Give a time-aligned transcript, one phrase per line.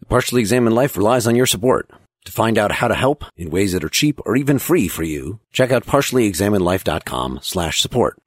[0.00, 1.90] The Partially Examined Life relies on your support.
[2.26, 5.04] To find out how to help in ways that are cheap or even free for
[5.04, 8.18] you, check out partiallyexaminedlife.com slash support.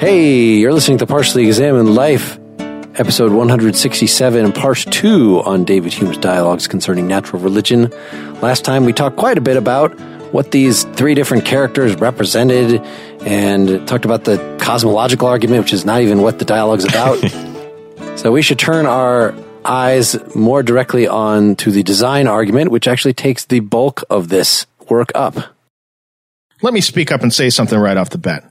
[0.00, 2.38] Hey, you're listening to Partially Examined Life,
[2.98, 7.90] episode 167, part two on David Hume's dialogues concerning natural religion.
[8.40, 9.98] Last time we talked quite a bit about
[10.32, 12.84] what these three different characters represented
[13.26, 17.16] and talked about the cosmological argument, which is not even what the dialogue's about.
[18.16, 23.14] so we should turn our eyes more directly on to the design argument, which actually
[23.14, 25.34] takes the bulk of this work up.
[26.62, 28.50] Let me speak up and say something right off the bat.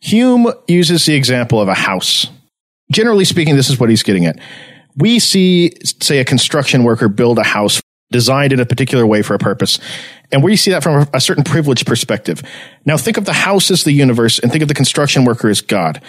[0.00, 2.28] Hume uses the example of a house.
[2.92, 4.38] Generally speaking, this is what he's getting at.
[4.96, 9.34] We see, say, a construction worker build a house designed in a particular way for
[9.34, 9.78] a purpose.
[10.32, 12.42] And we see that from a certain privileged perspective.
[12.84, 15.60] Now think of the house as the universe and think of the construction worker as
[15.60, 16.00] God.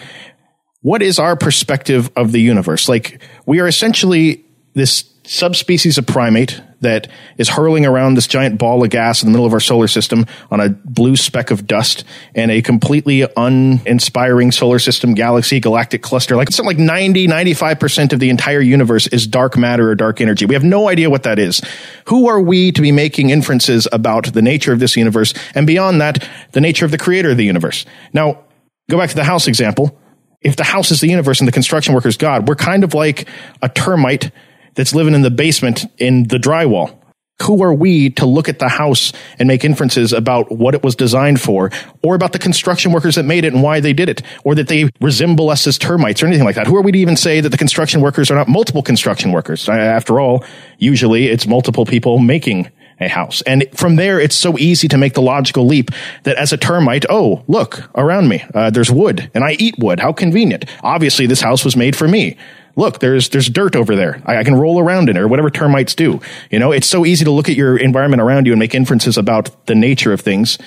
[0.81, 2.87] What is our perspective of the universe?
[2.87, 8.83] Like, we are essentially this subspecies of primate that is hurling around this giant ball
[8.83, 12.03] of gas in the middle of our solar system on a blue speck of dust
[12.33, 16.35] and a completely uninspiring solar system galaxy galactic cluster.
[16.35, 20.45] Like something like 90 95% of the entire universe is dark matter or dark energy.
[20.45, 21.61] We have no idea what that is.
[22.05, 25.99] Who are we to be making inferences about the nature of this universe and beyond
[25.99, 27.85] that the nature of the creator of the universe?
[28.13, 28.45] Now
[28.89, 29.99] go back to the house example.
[30.39, 32.93] If the house is the universe and the construction worker is god we're kind of
[32.93, 33.27] like
[33.63, 34.31] a termite
[34.77, 36.97] that's living in the basement in the drywall.
[37.43, 40.95] Who are we to look at the house and make inferences about what it was
[40.95, 41.69] designed for,
[42.01, 44.69] or about the construction workers that made it and why they did it, or that
[44.69, 46.65] they resemble us as termites or anything like that?
[46.65, 49.69] Who are we to even say that the construction workers are not multiple construction workers?
[49.69, 50.43] After all,
[50.79, 53.43] usually it's multiple people making a house.
[53.43, 55.91] And from there, it's so easy to make the logical leap
[56.23, 59.99] that as a termite, oh, look around me, uh, there's wood and I eat wood.
[59.99, 60.65] How convenient.
[60.81, 62.35] Obviously, this house was made for me
[62.77, 64.21] look, there's there's dirt over there.
[64.25, 66.21] I, I, can roll around in it, or whatever termites do.
[66.49, 69.17] You know, it's so easy to look at your environment around you and make inferences
[69.17, 70.57] about the nature of things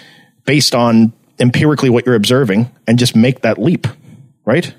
[0.44, 3.86] based on empirically what you're observing, and just make that leap,
[4.44, 4.74] right?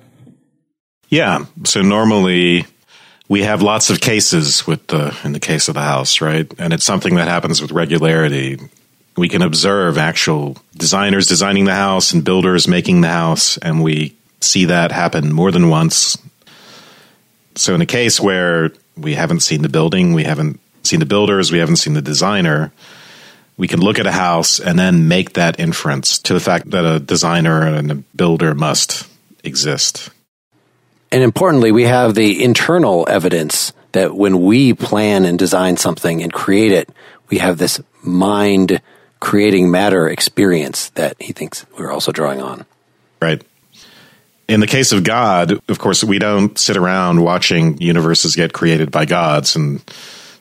[1.09, 1.46] Yeah.
[1.64, 2.66] So normally
[3.28, 6.52] we have lots of cases with the in the case of the house, right?
[6.59, 8.59] And it's something that happens with regularity.
[9.18, 14.16] We can observe actual designers designing the house and builders making the house, and we
[14.40, 16.18] see that happen more than once
[17.56, 21.52] so in a case where we haven't seen the building, we haven't seen the builders,
[21.52, 22.72] we haven't seen the designer,
[23.58, 26.86] we can look at a house and then make that inference to the fact that
[26.86, 29.08] a designer and a builder must
[29.44, 30.10] exist.
[31.12, 36.32] And importantly, we have the internal evidence that when we plan and design something and
[36.32, 36.90] create it,
[37.30, 38.82] we have this mind
[39.20, 42.66] creating matter experience that he thinks we're also drawing on.
[43.22, 43.44] Right
[44.52, 48.92] in the case of God, of course, we don't sit around watching universes get created
[48.92, 49.82] by gods and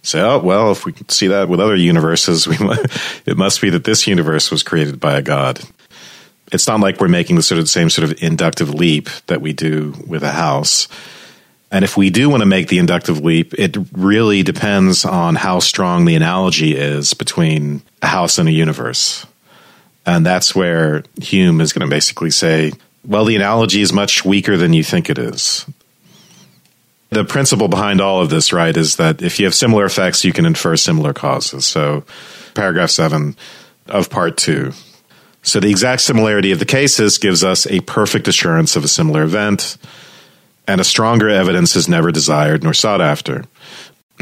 [0.02, 2.56] say, "Oh, well, if we see that with other universes, we
[3.24, 5.60] it must be that this universe was created by a god."
[6.52, 9.52] It's not like we're making the sort of same sort of inductive leap that we
[9.52, 10.88] do with a house.
[11.70, 15.60] And if we do want to make the inductive leap, it really depends on how
[15.60, 19.24] strong the analogy is between a house and a universe.
[20.04, 22.72] And that's where Hume is going to basically say
[23.04, 25.66] well, the analogy is much weaker than you think it is.
[27.10, 30.32] The principle behind all of this, right, is that if you have similar effects, you
[30.32, 31.66] can infer similar causes.
[31.66, 32.04] So,
[32.54, 33.36] paragraph seven
[33.86, 34.72] of part two.
[35.42, 39.22] So, the exact similarity of the cases gives us a perfect assurance of a similar
[39.22, 39.76] event,
[40.68, 43.44] and a stronger evidence is never desired nor sought after.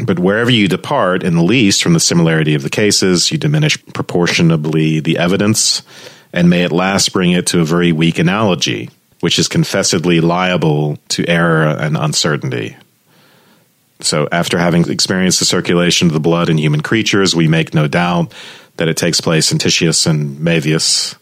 [0.03, 3.77] But wherever you depart in the least from the similarity of the cases, you diminish
[3.93, 5.83] proportionably the evidence
[6.33, 8.89] and may at last bring it to a very weak analogy,
[9.19, 12.77] which is confessedly liable to error and uncertainty.
[14.01, 17.87] So, after having experienced the circulation of the blood in human creatures, we make no
[17.87, 18.33] doubt
[18.77, 21.15] that it takes place in Titius and Maevius.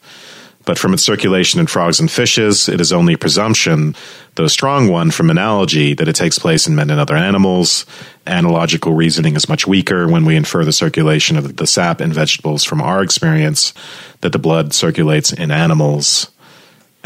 [0.68, 3.96] But from its circulation in frogs and fishes, it is only presumption,
[4.36, 7.86] though a strong one from analogy, that it takes place in men and other animals.
[8.26, 12.66] Analogical reasoning is much weaker when we infer the circulation of the sap in vegetables
[12.66, 13.74] from our experience
[14.20, 16.30] that the blood circulates in animals.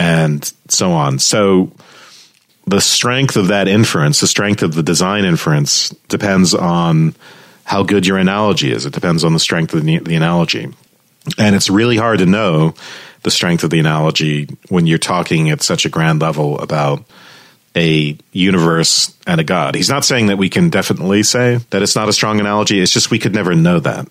[0.01, 1.19] and so on.
[1.19, 1.71] So
[2.65, 7.15] the strength of that inference, the strength of the design inference, depends on
[7.65, 8.85] how good your analogy is.
[8.85, 10.73] It depends on the strength of the, the analogy.
[11.37, 12.73] And it's really hard to know
[13.23, 17.03] the strength of the analogy when you're talking at such a grand level about
[17.75, 19.75] a universe and a God.
[19.75, 22.79] He's not saying that we can definitely say that it's not a strong analogy.
[22.79, 24.09] It's just we could never know that.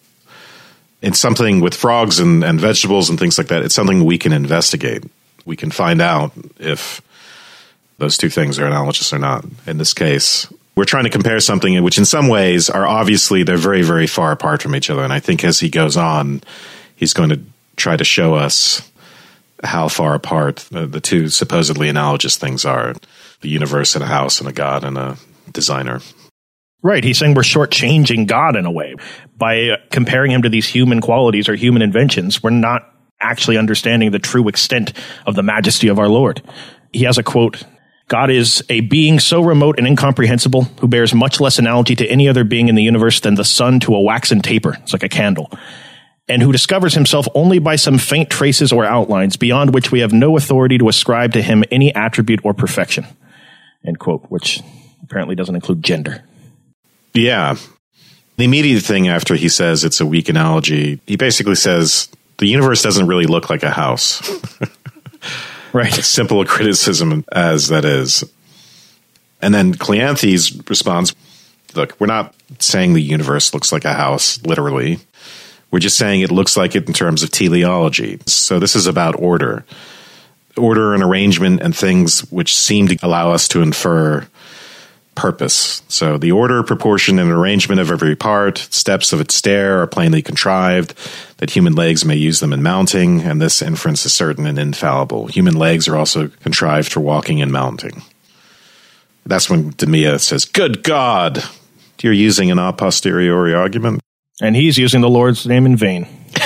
[1.02, 3.62] It's something with frogs and, and vegetables and things like that.
[3.62, 5.04] It's something we can investigate.
[5.44, 7.00] We can find out if
[7.98, 9.44] those two things are analogous or not.
[9.66, 13.56] In this case, we're trying to compare something which in some ways are obviously they're
[13.56, 15.02] very, very far apart from each other.
[15.02, 16.42] And I think as he goes on,
[16.96, 17.40] he's going to
[17.76, 18.89] try to show us
[19.62, 22.94] how far apart the, the two supposedly analogous things are
[23.40, 25.16] the universe and a house and a god and a
[25.52, 26.00] designer.
[26.82, 27.04] Right.
[27.04, 28.94] He's saying we're shortchanging God in a way.
[29.36, 32.90] By comparing him to these human qualities or human inventions, we're not
[33.20, 34.94] actually understanding the true extent
[35.26, 36.42] of the majesty of our Lord.
[36.92, 37.62] He has a quote
[38.08, 42.28] God is a being so remote and incomprehensible who bears much less analogy to any
[42.28, 44.76] other being in the universe than the sun to a waxen taper.
[44.82, 45.50] It's like a candle
[46.30, 50.12] and who discovers himself only by some faint traces or outlines beyond which we have
[50.12, 53.04] no authority to ascribe to him any attribute or perfection.
[53.84, 54.62] End quote, which
[55.02, 56.22] apparently doesn't include gender.
[57.12, 57.56] Yeah.
[58.36, 62.82] The immediate thing after he says it's a weak analogy, he basically says the universe
[62.82, 64.22] doesn't really look like a house.
[65.72, 65.98] right.
[65.98, 68.24] As simple a criticism as that is.
[69.42, 71.14] And then Cleanthes responds,
[71.74, 75.00] look, we're not saying the universe looks like a house, literally.
[75.70, 78.18] We're just saying it looks like it in terms of teleology.
[78.26, 79.64] So this is about order.
[80.56, 84.26] Order and arrangement and things which seem to allow us to infer
[85.14, 85.82] purpose.
[85.88, 90.22] So the order, proportion, and arrangement of every part, steps of its stair are plainly
[90.22, 90.94] contrived,
[91.38, 95.26] that human legs may use them in mounting, and this inference is certain and infallible.
[95.26, 98.02] Human legs are also contrived for walking and mounting.
[99.26, 101.44] That's when Demea says, Good God!
[102.02, 104.00] You're using an a posteriori argument?
[104.40, 106.06] And he's using the Lord's name in vain.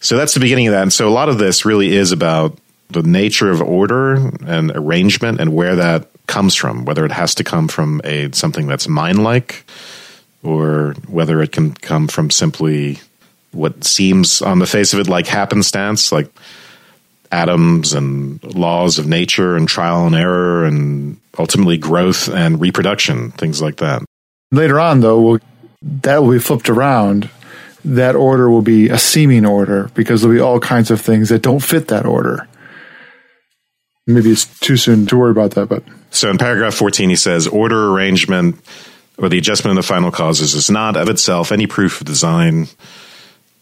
[0.00, 0.82] so that's the beginning of that.
[0.82, 2.58] And so a lot of this really is about
[2.90, 4.14] the nature of order
[4.46, 8.66] and arrangement and where that comes from, whether it has to come from a something
[8.66, 9.64] that's mind-like
[10.42, 12.98] or whether it can come from simply
[13.52, 16.30] what seems on the face of it like happenstance, like
[17.30, 23.62] atoms and laws of nature and trial and error and ultimately growth and reproduction, things
[23.62, 24.02] like that.
[24.52, 25.40] Later on, though, we'll,
[25.82, 27.28] that will be flipped around.
[27.84, 31.42] That order will be a seeming order because there'll be all kinds of things that
[31.42, 32.46] don't fit that order.
[34.06, 35.82] Maybe it's too soon to worry about that, but.
[36.10, 38.60] So in paragraph 14, he says order arrangement
[39.18, 42.68] or the adjustment of the final causes is not of itself any proof of design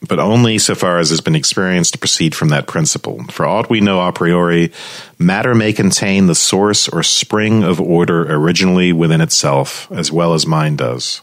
[0.08, 3.23] but only so far as has been experienced to proceed from that principle.
[3.31, 4.73] For aught we know a priori,
[5.19, 10.47] matter may contain the source or spring of order originally within itself, as well as
[10.47, 11.20] mind does.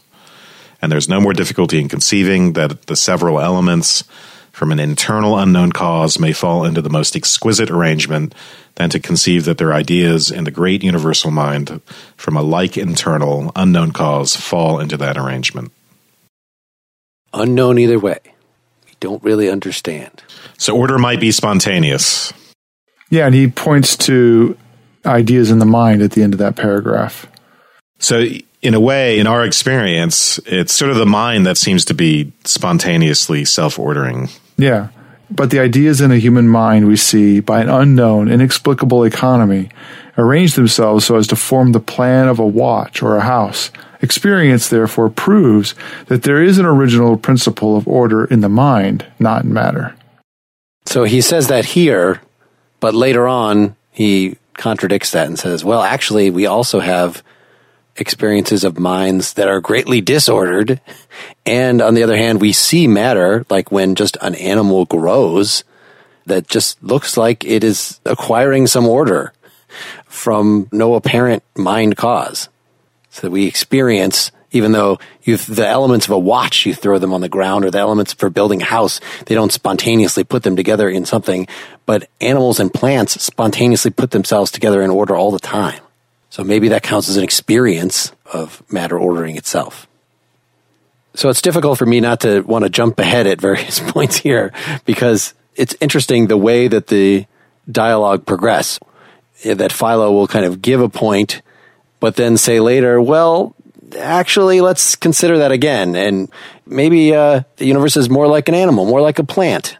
[0.80, 4.04] And there's no more difficulty in conceiving that the several elements
[4.52, 8.34] from an internal unknown cause may fall into the most exquisite arrangement
[8.76, 11.80] than to conceive that their ideas in the great universal mind
[12.16, 15.72] from a like internal unknown cause fall into that arrangement.
[17.32, 18.18] Unknown either way
[19.00, 20.22] don't really understand.
[20.56, 22.32] So order might be spontaneous.
[23.10, 24.56] Yeah, and he points to
[25.06, 27.26] ideas in the mind at the end of that paragraph.
[27.98, 28.24] So,
[28.60, 32.32] in a way, in our experience, it's sort of the mind that seems to be
[32.44, 34.28] spontaneously self ordering.
[34.56, 34.88] Yeah.
[35.30, 39.68] But the ideas in a human mind we see by an unknown, inexplicable economy
[40.16, 43.70] arrange themselves so as to form the plan of a watch or a house
[44.00, 45.74] Experience, therefore, proves
[46.06, 49.96] that there is an original principle of order in the mind, not in matter.
[50.86, 52.20] So he says that here,
[52.80, 57.22] but later on he contradicts that and says, well, actually, we also have
[57.96, 60.80] experiences of minds that are greatly disordered.
[61.44, 65.64] And on the other hand, we see matter, like when just an animal grows,
[66.26, 69.32] that just looks like it is acquiring some order
[70.06, 72.48] from no apparent mind cause
[73.20, 77.28] that we experience even though the elements of a watch you throw them on the
[77.28, 81.04] ground or the elements for building a house they don't spontaneously put them together in
[81.04, 81.46] something
[81.88, 85.80] but animals and plants spontaneously put themselves together in order all the time.
[86.28, 89.86] So maybe that counts as an experience of matter ordering itself.
[91.14, 94.52] So it's difficult for me not to want to jump ahead at various points here
[94.84, 97.24] because it's interesting the way that the
[97.70, 98.78] dialogue progress
[99.42, 101.40] that philo will kind of give a point
[102.00, 103.54] but then say later, well,
[103.98, 105.96] actually, let's consider that again.
[105.96, 106.30] And
[106.66, 109.78] maybe uh, the universe is more like an animal, more like a plant.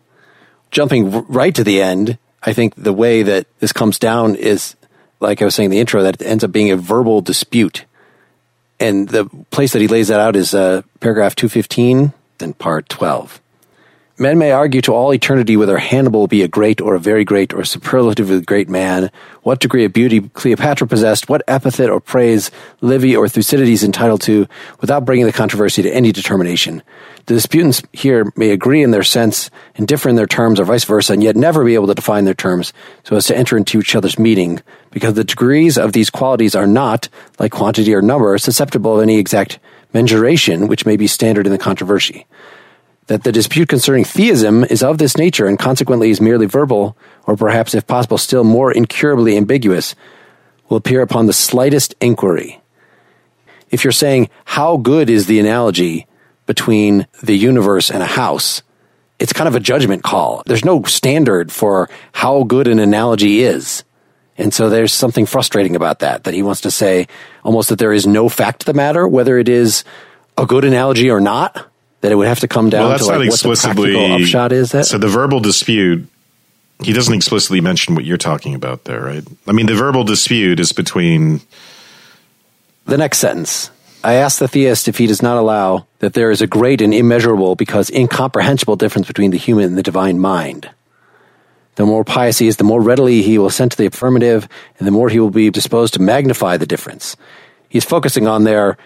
[0.70, 4.76] jumping right to the end, I think the way that this comes down is,
[5.20, 7.84] like I was saying in the intro, that it ends up being a verbal dispute.
[8.80, 13.40] And the place that he lays that out is uh, paragraph 215 and part 12.
[14.20, 17.54] Men may argue to all eternity whether Hannibal be a great or a very great
[17.54, 19.12] or superlatively great man,
[19.44, 24.48] what degree of beauty Cleopatra possessed, what epithet or praise Livy or Thucydides entitled to,
[24.80, 26.82] without bringing the controversy to any determination.
[27.26, 30.82] The disputants here may agree in their sense and differ in their terms or vice
[30.82, 32.72] versa, and yet never be able to define their terms
[33.04, 34.60] so as to enter into each other's meaning,
[34.90, 37.08] because the degrees of these qualities are not,
[37.38, 39.60] like quantity or number, susceptible of any exact
[39.92, 42.26] mensuration which may be standard in the controversy
[43.08, 46.96] that the dispute concerning theism is of this nature and consequently is merely verbal,
[47.26, 49.94] or perhaps, if possible, still more incurably ambiguous,
[50.68, 52.60] will appear upon the slightest inquiry.
[53.70, 56.06] If you're saying, how good is the analogy
[56.46, 58.62] between the universe and a house?
[59.18, 60.42] It's kind of a judgment call.
[60.46, 63.84] There's no standard for how good an analogy is.
[64.36, 67.08] And so there's something frustrating about that, that he wants to say
[67.42, 69.82] almost that there is no fact to the matter, whether it is
[70.36, 71.68] a good analogy or not
[72.00, 73.92] that it would have to come down well, that's to like not what the explicitly
[73.92, 74.72] practical upshot is.
[74.72, 76.08] That so the verbal dispute.
[76.80, 79.24] He doesn't explicitly mention what you're talking about there, right?
[79.48, 81.40] I mean, the verbal dispute is between
[82.86, 83.72] the next sentence.
[84.04, 86.94] I ask the theist if he does not allow that there is a great and
[86.94, 90.70] immeasurable because incomprehensible difference between the human and the divine mind.
[91.74, 94.86] The more pious he is, the more readily he will assent to the affirmative, and
[94.86, 97.16] the more he will be disposed to magnify the difference.
[97.68, 98.78] He's focusing on there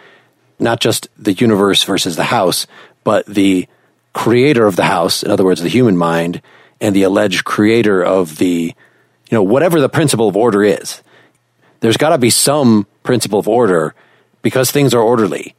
[0.59, 2.67] not just the universe versus the house,
[3.05, 3.67] but the
[4.13, 6.43] creator of the house, in other words, the human mind,
[6.81, 8.75] and the alleged creator of the,
[9.31, 11.03] you know, whatever the principle of order is.
[11.81, 13.95] There's got to be some principle of order
[14.43, 15.55] because things are orderly.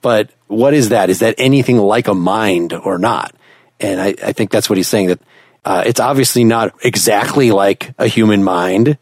[0.00, 1.10] But what is that?
[1.10, 3.34] Is that anything like a mind or not?
[3.80, 5.20] And I, I think that's what he's saying that
[5.64, 8.98] uh, it's obviously not exactly like a human mind.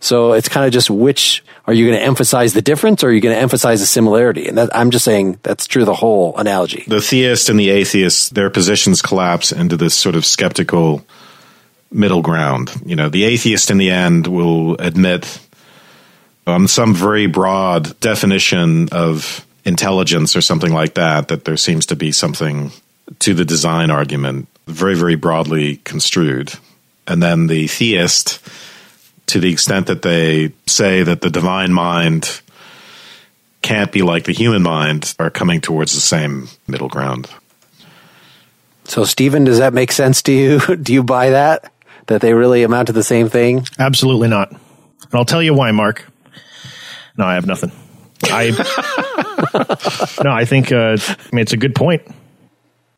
[0.00, 3.12] So it's kind of just which are you going to emphasize the difference or are
[3.12, 4.48] you going to emphasize the similarity?
[4.48, 6.84] And that, I'm just saying that's true the whole analogy.
[6.86, 11.04] The theist and the atheist, their positions collapse into this sort of skeptical
[11.90, 12.72] middle ground.
[12.84, 15.40] You know, the atheist in the end will admit
[16.46, 21.96] on some very broad definition of intelligence or something like that, that there seems to
[21.96, 22.72] be something
[23.18, 26.52] to the design argument, very, very broadly construed.
[27.06, 28.40] And then the theist
[29.30, 32.42] to the extent that they say that the divine mind
[33.62, 37.28] can't be like the human mind, are coming towards the same middle ground.
[38.84, 40.76] So, Stephen, does that make sense to you?
[40.82, 41.72] Do you buy that?
[42.06, 43.66] That they really amount to the same thing?
[43.78, 44.50] Absolutely not.
[44.50, 44.60] And
[45.12, 46.06] I'll tell you why, Mark.
[47.16, 47.70] No, I have nothing.
[48.24, 48.50] I
[50.24, 52.02] no, I think uh, I mean it's a good point.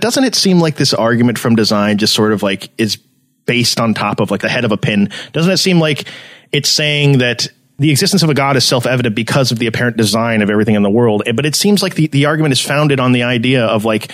[0.00, 2.98] Doesn't it seem like this argument from design just sort of like is
[3.46, 5.11] based on top of like the head of a pin.
[5.32, 6.06] Doesn't it seem like
[6.52, 9.96] it's saying that the existence of a God is self evident because of the apparent
[9.96, 11.22] design of everything in the world?
[11.26, 14.11] Eh, but it seems like the, the argument is founded on the idea of like,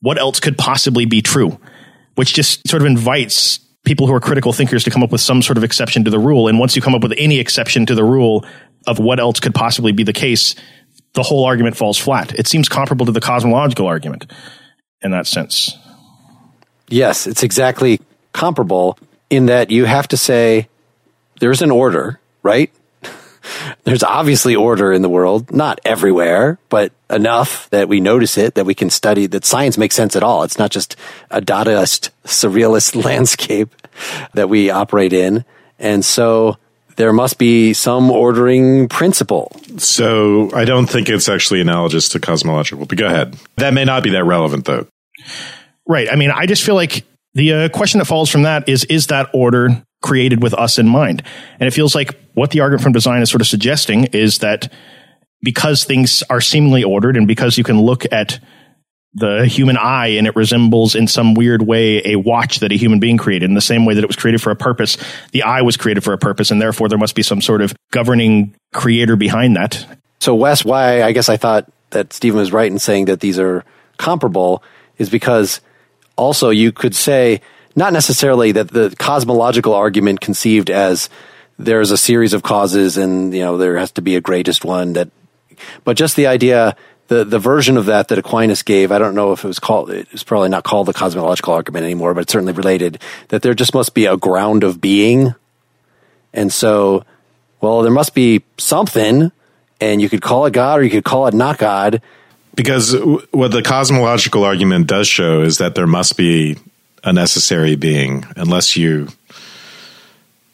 [0.00, 1.58] what else could possibly be true?
[2.14, 5.42] Which just sort of invites people who are critical thinkers to come up with some
[5.42, 6.48] sort of exception to the rule.
[6.48, 8.44] And once you come up with any exception to the rule
[8.86, 10.54] of what else could possibly be the case,
[11.14, 12.34] the whole argument falls flat.
[12.38, 14.30] It seems comparable to the cosmological argument
[15.02, 15.76] in that sense.
[16.88, 18.00] Yes, it's exactly
[18.32, 18.98] comparable
[19.30, 20.68] in that you have to say
[21.40, 22.70] there's an order, right?
[23.84, 28.66] there's obviously order in the world, not everywhere, but enough that we notice it, that
[28.66, 30.42] we can study, that science makes sense at all.
[30.42, 30.96] It's not just
[31.30, 33.74] a Dadaist, surrealist landscape
[34.34, 35.44] that we operate in.
[35.78, 36.58] And so
[36.96, 39.50] there must be some ordering principle.
[39.78, 43.36] So I don't think it's actually analogous to cosmological, but go ahead.
[43.56, 44.86] That may not be that relevant, though.
[45.86, 46.08] Right.
[46.10, 49.08] I mean, I just feel like the uh, question that follows from that is Is
[49.08, 51.22] that order created with us in mind?
[51.58, 54.72] And it feels like what the argument from design is sort of suggesting is that
[55.42, 58.38] because things are seemingly ordered and because you can look at
[59.14, 62.98] the human eye and it resembles in some weird way a watch that a human
[62.98, 64.96] being created in the same way that it was created for a purpose
[65.32, 67.74] the eye was created for a purpose and therefore there must be some sort of
[67.90, 69.86] governing creator behind that
[70.18, 73.38] so wes why i guess i thought that stephen was right in saying that these
[73.38, 73.62] are
[73.98, 74.62] comparable
[74.96, 75.60] is because
[76.16, 77.40] also you could say
[77.74, 81.08] not necessarily that the cosmological argument conceived as
[81.58, 84.94] there's a series of causes and you know there has to be a greatest one
[84.94, 85.10] that
[85.84, 86.76] but just the idea
[87.08, 89.90] the the version of that that Aquinas gave I don't know if it was called
[89.90, 93.54] it was probably not called the cosmological argument anymore but it's certainly related that there
[93.54, 95.34] just must be a ground of being.
[96.32, 97.04] And so
[97.60, 99.30] well there must be something
[99.80, 102.00] and you could call it God or you could call it not God
[102.54, 102.94] because
[103.30, 106.56] what the cosmological argument does show is that there must be
[107.04, 109.08] a necessary being unless you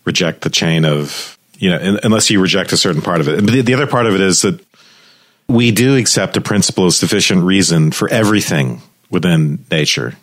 [0.04, 3.38] reject the chain of you know unless you reject a certain part of it.
[3.38, 4.64] And the, the other part of it is that
[5.48, 10.14] we do accept a principle of sufficient reason for everything within nature.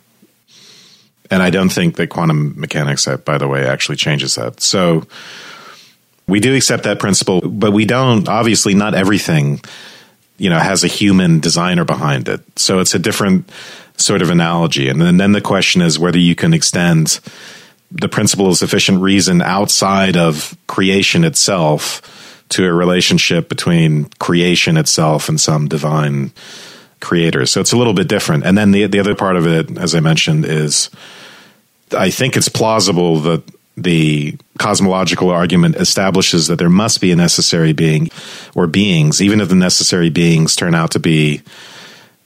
[1.30, 4.60] And I don't think that quantum mechanics, uh, by the way, actually changes that.
[4.60, 5.06] So
[6.28, 9.60] we do accept that principle, but we don't, obviously, not everything,
[10.38, 12.40] you know, has a human designer behind it.
[12.58, 13.50] So it's a different
[13.96, 14.88] sort of analogy.
[14.88, 17.20] And then, then the question is whether you can extend
[17.90, 25.28] the principle of sufficient reason outside of creation itself to a relationship between creation itself
[25.28, 26.32] and some divine
[27.00, 27.46] creator.
[27.46, 28.44] So it's a little bit different.
[28.44, 30.90] And then the the other part of it, as I mentioned, is
[31.96, 33.42] I think it's plausible that
[33.76, 38.10] the cosmological argument establishes that there must be a necessary being
[38.54, 41.42] or beings, even if the necessary beings turn out to be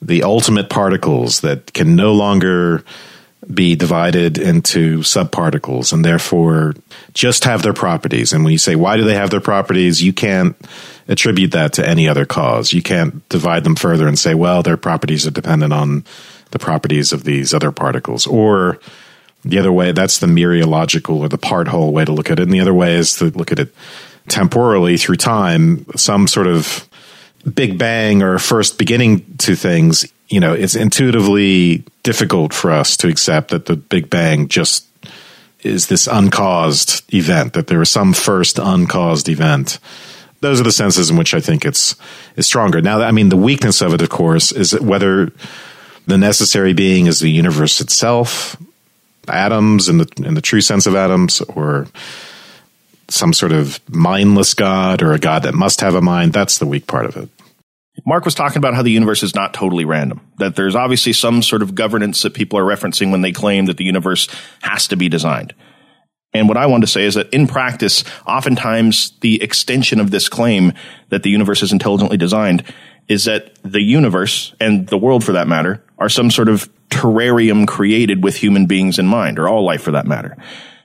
[0.00, 2.84] the ultimate particles that can no longer
[3.52, 6.74] be divided into subparticles and therefore
[7.14, 8.32] just have their properties.
[8.32, 10.02] And when you say, why do they have their properties?
[10.02, 10.56] You can't
[11.08, 12.72] attribute that to any other cause.
[12.72, 16.04] You can't divide them further and say, well, their properties are dependent on
[16.50, 18.26] the properties of these other particles.
[18.26, 18.78] Or
[19.42, 22.42] the other way, that's the mereological or the part whole way to look at it.
[22.42, 23.74] And the other way is to look at it
[24.28, 26.88] temporally through time, some sort of
[27.54, 33.08] big bang or first beginning to things you know, it's intuitively difficult for us to
[33.08, 34.86] accept that the Big Bang just
[35.62, 39.78] is this uncaused event, that there was some first uncaused event.
[40.40, 41.96] Those are the senses in which I think it's
[42.36, 42.80] is stronger.
[42.80, 45.32] Now, I mean, the weakness of it, of course, is whether
[46.06, 48.56] the necessary being is the universe itself,
[49.28, 51.86] atoms in the in the true sense of atoms, or
[53.08, 56.32] some sort of mindless God or a God that must have a mind.
[56.32, 57.28] That's the weak part of it.
[58.06, 61.42] Mark was talking about how the universe is not totally random, that there's obviously some
[61.42, 64.28] sort of governance that people are referencing when they claim that the universe
[64.62, 65.54] has to be designed.
[66.32, 70.28] And what I want to say is that in practice, oftentimes the extension of this
[70.28, 70.72] claim
[71.08, 72.62] that the universe is intelligently designed
[73.08, 77.68] is that the universe and the world for that matter are some sort of terrarium
[77.68, 80.36] created with human beings in mind, or all life for that matter.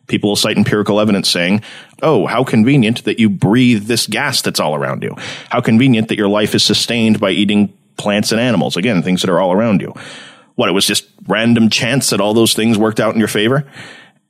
[0.08, 1.64] People will cite empirical evidence saying,
[2.04, 5.16] oh, how convenient that you breathe this gas that's all around you.
[5.50, 8.78] How convenient that your life is sustained by eating plants and animals.
[8.78, 9.94] Again, things that are all around you.
[10.56, 13.66] What, it was just random chance that all those things worked out in your favor?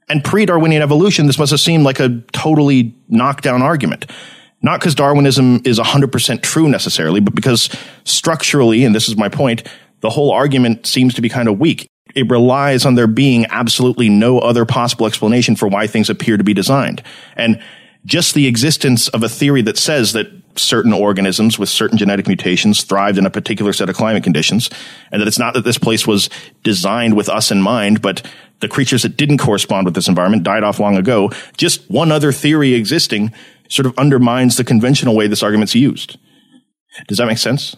[0.08, 4.10] And pre-Darwinian evolution, this must have seemed like a totally knockdown argument.
[4.62, 7.70] Not because Darwinism is 100% true necessarily, but because
[8.04, 9.68] structurally, and this is my point,
[10.02, 14.10] the whole argument seems to be kind of weak it relies on there being absolutely
[14.10, 17.04] no other possible explanation for why things appear to be designed.
[17.36, 17.62] And
[18.06, 22.84] just the existence of a theory that says that certain organisms with certain genetic mutations
[22.84, 24.70] thrived in a particular set of climate conditions,
[25.12, 26.30] and that it's not that this place was
[26.64, 28.26] designed with us in mind, but
[28.62, 31.30] the creatures that didn't correspond with this environment died off long ago.
[31.58, 33.34] Just one other theory existing
[33.70, 36.18] sort of undermines the conventional way this argument's used.
[37.08, 37.76] Does that make sense?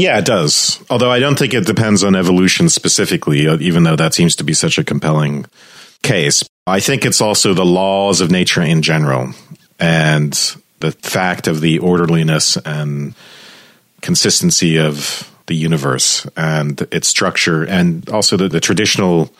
[0.00, 0.82] Yeah, it does.
[0.88, 4.44] Although I don't think it depends on evolution specifically, uh, even though that seems to
[4.44, 5.44] be such a compelling
[6.02, 6.42] case.
[6.66, 9.34] I think it's also the laws of nature in general
[9.78, 10.32] and
[10.78, 13.14] the fact of the orderliness and
[14.00, 19.30] consistency of the universe and its structure, and also the, the traditional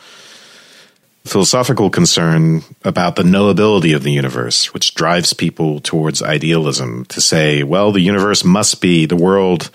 [1.24, 7.62] philosophical concern about the knowability of the universe, which drives people towards idealism to say,
[7.62, 9.70] well, the universe must be the world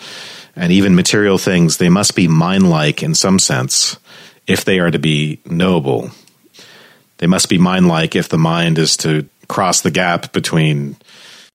[0.55, 3.97] and even material things, they must be mind like in some sense
[4.47, 6.11] if they are to be knowable.
[7.17, 10.97] They must be mind like if the mind is to cross the gap between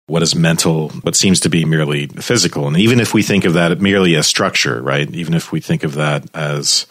[0.06, 2.66] what is mental, what seems to be merely physical.
[2.66, 5.08] And even if we think of that merely as structure, right?
[5.14, 6.86] Even if we think of that as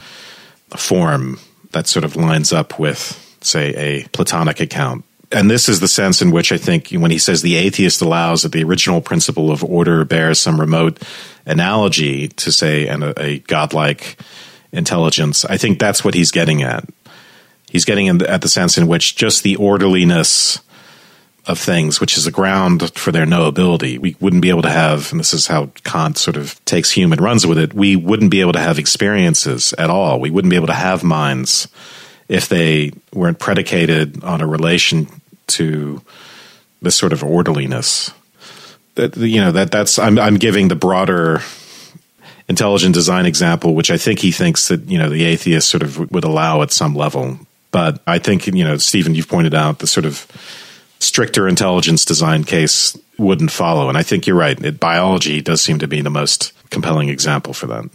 [0.71, 1.39] a form
[1.71, 6.21] that sort of lines up with, say, a Platonic account, and this is the sense
[6.21, 9.63] in which I think when he says the atheist allows that the original principle of
[9.63, 11.01] order bears some remote
[11.45, 14.17] analogy to say and a, a godlike
[14.71, 15.45] intelligence.
[15.45, 16.87] I think that's what he's getting at.
[17.69, 20.59] He's getting at the sense in which just the orderliness
[21.45, 23.99] of things, which is a ground for their knowability.
[23.99, 27.11] We wouldn't be able to have, and this is how Kant sort of takes hume
[27.11, 30.19] and runs with it, we wouldn't be able to have experiences at all.
[30.19, 31.67] We wouldn't be able to have minds
[32.27, 35.07] if they weren't predicated on a relation
[35.49, 36.01] to
[36.81, 38.11] this sort of orderliness.
[38.95, 41.41] That you know that that's I'm I'm giving the broader
[42.47, 46.11] intelligent design example, which I think he thinks that you know the atheist sort of
[46.11, 47.39] would allow at some level.
[47.71, 50.25] But I think you know Stephen, you've pointed out the sort of
[50.99, 54.59] stricter intelligence design case wouldn't follow, and I think you're right.
[54.63, 57.85] It, biology does seem to be the most compelling example for that.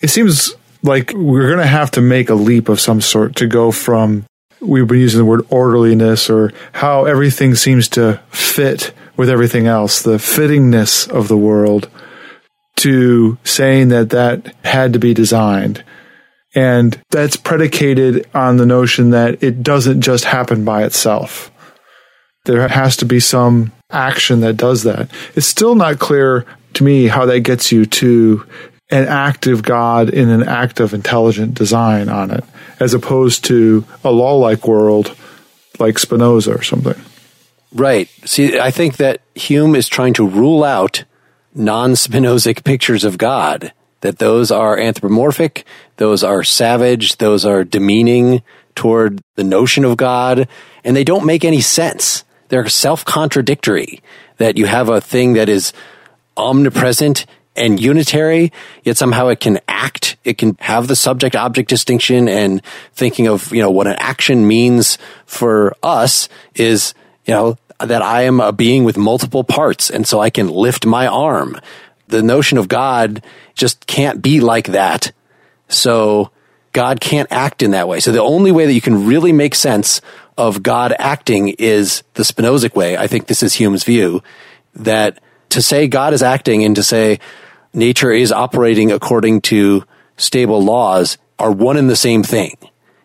[0.00, 3.46] It seems like we're going to have to make a leap of some sort to
[3.46, 4.24] go from
[4.60, 10.02] we've been using the word orderliness or how everything seems to fit with everything else,
[10.02, 11.90] the fittingness of the world
[12.76, 15.84] to saying that that had to be designed.
[16.54, 21.50] And that's predicated on the notion that it doesn't just happen by itself.
[22.44, 25.10] There has to be some action that does that.
[25.34, 28.46] It's still not clear to me how that gets you to
[28.90, 32.44] an active God in an active intelligent design on it,
[32.80, 35.14] as opposed to a law like world
[35.78, 37.00] like Spinoza or something.
[37.72, 38.08] Right.
[38.24, 41.04] See, I think that Hume is trying to rule out
[41.54, 45.64] non Spinozic pictures of God, that those are anthropomorphic,
[45.96, 48.42] those are savage, those are demeaning
[48.74, 50.48] toward the notion of God,
[50.84, 52.24] and they don't make any sense.
[52.48, 54.00] They're self contradictory.
[54.38, 55.72] That you have a thing that is
[56.36, 57.26] omnipresent
[57.58, 60.16] and unitary, yet somehow it can act.
[60.24, 62.62] It can have the subject object distinction and
[62.94, 66.94] thinking of, you know, what an action means for us is,
[67.24, 69.90] you know, that I am a being with multiple parts.
[69.90, 71.60] And so I can lift my arm.
[72.08, 73.22] The notion of God
[73.54, 75.12] just can't be like that.
[75.68, 76.30] So
[76.72, 78.00] God can't act in that way.
[78.00, 80.00] So the only way that you can really make sense
[80.36, 82.96] of God acting is the Spinozic way.
[82.96, 84.22] I think this is Hume's view
[84.74, 87.18] that to say God is acting and to say
[87.78, 89.84] nature is operating according to
[90.16, 92.56] stable laws are one and the same thing.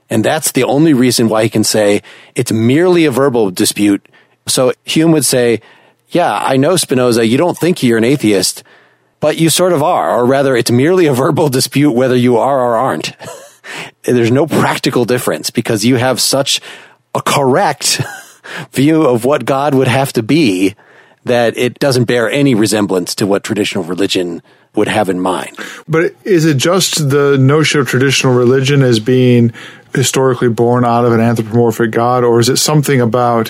[0.10, 2.02] And that's the only reason why he can say
[2.36, 4.06] it's merely a verbal dispute.
[4.48, 5.62] So Hume would say,
[6.10, 8.64] yeah, I know Spinoza, you don't think you're an atheist,
[9.20, 12.60] but you sort of are, or rather it's merely a verbal dispute whether you are
[12.60, 13.14] or aren't.
[14.04, 16.60] There's no practical difference because you have such
[17.16, 18.02] a correct
[18.72, 20.76] view of what God would have to be
[21.26, 24.42] that it doesn't bear any resemblance to what traditional religion
[24.76, 25.58] would have in mind.
[25.88, 29.54] But is it just the notion of traditional religion as being
[29.94, 33.50] historically born out of an anthropomorphic God, or is it something about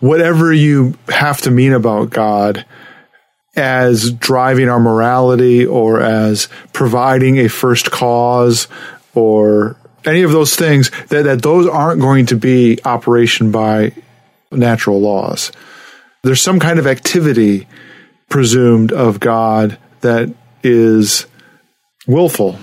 [0.00, 2.64] whatever you have to mean about God
[3.56, 8.66] as driving our morality or as providing a first cause
[9.14, 13.92] or any of those things that, that those aren't going to be operation by
[14.50, 15.52] natural laws.
[16.24, 17.68] There's some kind of activity
[18.30, 21.26] presumed of God that is
[22.06, 22.58] willful.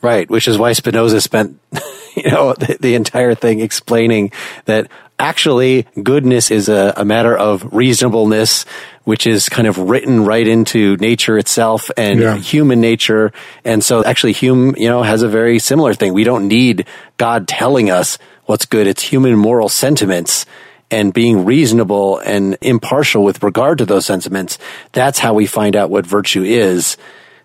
[0.00, 1.60] Right, which is why Spinoza spent,
[2.16, 4.32] you know, the, the entire thing explaining
[4.64, 8.64] that actually goodness is a, a, matter of reasonableness,
[9.04, 12.36] which is kind of written right into nature itself and yeah.
[12.36, 13.32] human nature.
[13.64, 16.12] And so actually Hume, you know, has a very similar thing.
[16.14, 18.88] We don't need God telling us what's good.
[18.88, 20.46] It's human moral sentiments
[20.92, 24.58] and being reasonable and impartial with regard to those sentiments.
[24.92, 26.96] That's how we find out what virtue is.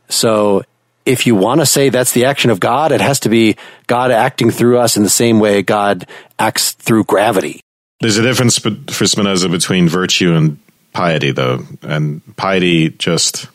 [0.10, 0.64] So
[1.06, 3.56] if you want to say that's the action of God, it has to be
[3.88, 6.06] God acting through us in the same way God
[6.38, 7.62] acts through gravity.
[8.02, 10.60] There's a difference for Spinoza between virtue and
[10.92, 11.64] piety, though.
[11.82, 13.48] And piety just,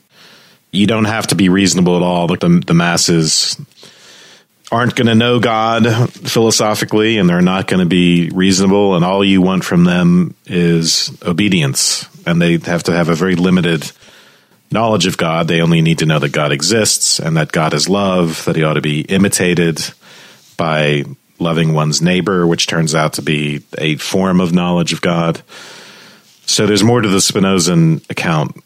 [0.73, 2.27] you don't have to be reasonable at all.
[2.27, 3.61] The, the masses
[4.73, 8.97] aren't going to know God philosophically and they're not going to be reasonable.
[8.97, 12.09] And all you want from them is obedience.
[12.27, 13.93] And they have to have a very limited
[14.71, 15.47] knowledge of God.
[15.47, 18.65] They only need to know that God exists and that God is love, that he
[18.65, 19.83] ought to be imitated
[20.57, 21.05] by
[21.39, 25.43] loving one's neighbor, which turns out to be a form of knowledge of God.
[26.47, 28.57] So there's more to the Spinozan account,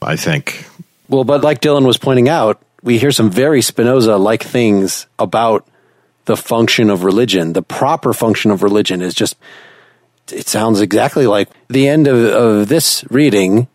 [0.00, 0.66] I think.
[1.08, 5.66] Well, but like Dylan was pointing out, we hear some very Spinoza like things about
[6.26, 7.54] the function of religion.
[7.54, 9.36] The proper function of religion is just,
[10.30, 13.68] it sounds exactly like the end of, of this reading,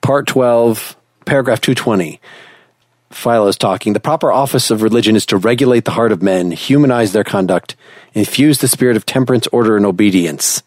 [0.00, 0.96] part 12,
[1.26, 2.20] paragraph 220.
[3.10, 3.92] Philo is talking.
[3.92, 7.76] The proper office of religion is to regulate the heart of men, humanize their conduct,
[8.14, 10.62] infuse the spirit of temperance, order, and obedience.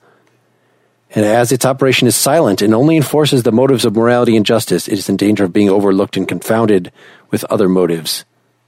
[1.15, 4.89] And as its operation is silent and only enforces the motives of morality and justice,
[4.89, 6.91] it is in danger of being overlooked and confounded
[7.32, 8.25] with other motives.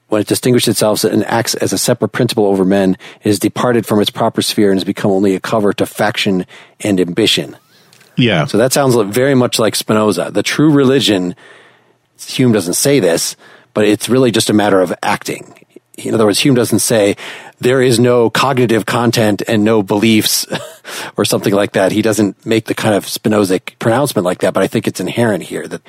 [0.08, 3.86] When it distinguishes itself and acts as a separate principle over men, it has departed
[3.86, 6.46] from its proper sphere and has become only a cover to faction
[6.80, 7.58] and ambition.
[8.16, 8.46] Yeah.
[8.46, 10.32] So that sounds very much like Spinoza.
[10.32, 11.36] The true religion,
[12.26, 13.36] Hume doesn't say this,
[13.74, 15.66] but it's really just a matter of acting.
[15.98, 17.18] In other words, Hume doesn't say
[17.60, 20.46] there is no cognitive content and no beliefs
[21.18, 21.92] or something like that.
[21.92, 25.44] He doesn't make the kind of Spinozic pronouncement like that, but I think it's inherent
[25.44, 25.82] here that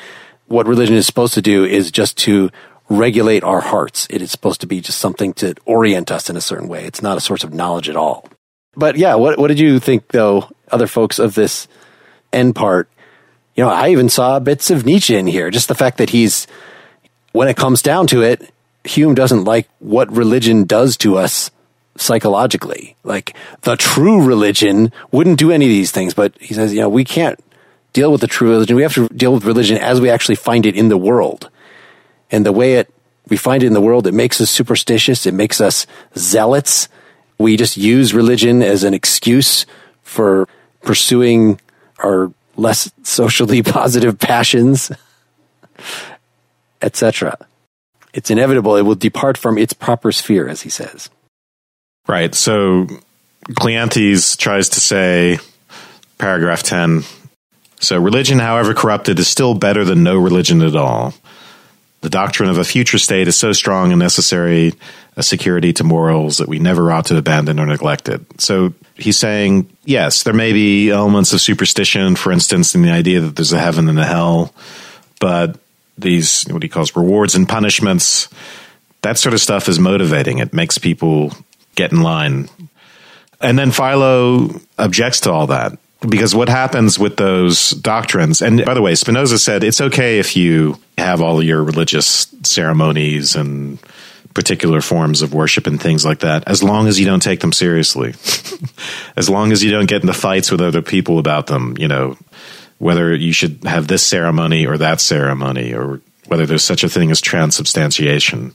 [0.46, 2.50] what religion is supposed to do is just to
[2.88, 4.06] regulate our hearts.
[4.08, 6.84] It is supposed to be just something to orient us in a certain way.
[6.84, 8.26] It's not a source of knowledge at all.
[8.74, 11.68] But yeah, what, what did you think though, other folks of this
[12.32, 12.88] end part?
[13.56, 15.50] You know, I even saw bits of Nietzsche in here.
[15.50, 16.46] Just the fact that he's
[17.32, 18.50] when it comes down to it,
[18.84, 21.50] Hume doesn't like what religion does to us
[21.96, 22.96] psychologically.
[23.04, 26.88] Like the true religion wouldn't do any of these things, but he says, you know,
[26.88, 27.38] we can't
[27.92, 28.76] deal with the true religion.
[28.76, 31.50] We have to deal with religion as we actually find it in the world.
[32.30, 32.92] And the way it,
[33.28, 35.26] we find it in the world, it makes us superstitious.
[35.26, 35.86] It makes us
[36.16, 36.88] zealots.
[37.38, 39.66] We just use religion as an excuse
[40.02, 40.48] for
[40.82, 41.60] pursuing
[41.98, 44.92] our less socially positive passions,
[46.82, 47.47] etc.
[48.18, 48.74] It's inevitable.
[48.74, 51.08] It will depart from its proper sphere, as he says.
[52.08, 52.34] Right.
[52.34, 52.88] So
[53.50, 55.38] Cleanthes tries to say,
[56.18, 57.04] paragraph 10.
[57.78, 61.14] So religion, however corrupted, is still better than no religion at all.
[62.00, 64.74] The doctrine of a future state is so strong and necessary
[65.14, 68.20] a security to morals that we never ought to abandon or neglect it.
[68.40, 73.20] So he's saying, yes, there may be elements of superstition, for instance, in the idea
[73.20, 74.52] that there's a heaven and a hell,
[75.20, 75.56] but
[76.00, 78.28] these, what he calls rewards and punishments,
[79.02, 80.38] that sort of stuff is motivating.
[80.38, 81.32] It makes people
[81.74, 82.48] get in line.
[83.40, 88.74] And then Philo objects to all that because what happens with those doctrines, and by
[88.74, 93.78] the way, Spinoza said it's okay if you have all your religious ceremonies and
[94.34, 97.52] particular forms of worship and things like that, as long as you don't take them
[97.52, 98.14] seriously.
[99.16, 102.16] as long as you don't get into fights with other people about them, you know,
[102.78, 107.10] whether you should have this ceremony or that ceremony, or whether there's such a thing
[107.10, 108.54] as transubstantiation.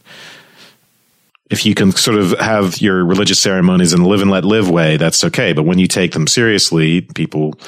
[1.49, 4.69] If you can sort of have your religious ceremonies in a live and let live
[4.69, 5.53] way, that's okay.
[5.53, 7.59] But when you take them seriously, people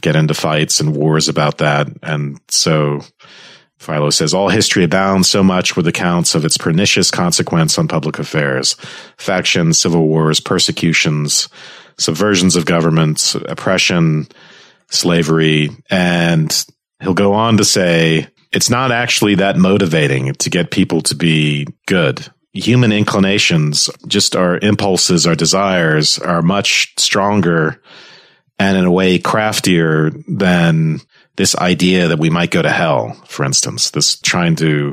[0.00, 1.88] get into fights and wars about that.
[2.02, 3.02] And so
[3.78, 8.18] Philo says, all history abounds so much with accounts of its pernicious consequence on public
[8.18, 8.74] affairs,
[9.18, 11.48] factions, civil wars, persecutions,
[11.98, 14.26] subversions of governments, oppression,
[14.92, 15.70] slavery.
[15.90, 16.64] And
[17.00, 21.66] he'll go on to say, it's not actually that motivating to get people to be
[21.86, 22.26] good.
[22.52, 27.80] Human inclinations, just our impulses, our desires are much stronger
[28.58, 31.00] and in a way craftier than
[31.36, 34.92] this idea that we might go to hell, for instance, this trying to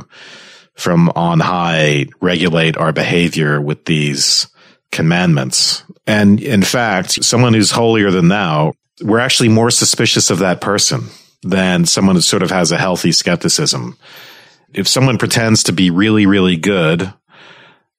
[0.75, 4.47] from on high regulate our behavior with these
[4.91, 5.83] commandments.
[6.07, 11.05] And in fact, someone who's holier than thou we're actually more suspicious of that person
[11.43, 13.97] than someone who sort of has a healthy skepticism.
[14.73, 17.13] If someone pretends to be really, really good,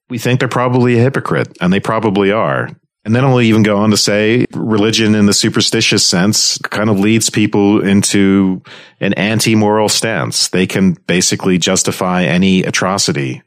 [0.08, 2.68] we think they're probably a hypocrite, and they probably are.
[3.04, 7.00] And then he'll even go on to say religion in the superstitious sense kind of
[7.00, 8.62] leads people into
[9.00, 10.48] an anti-moral stance.
[10.48, 13.42] They can basically justify any atrocity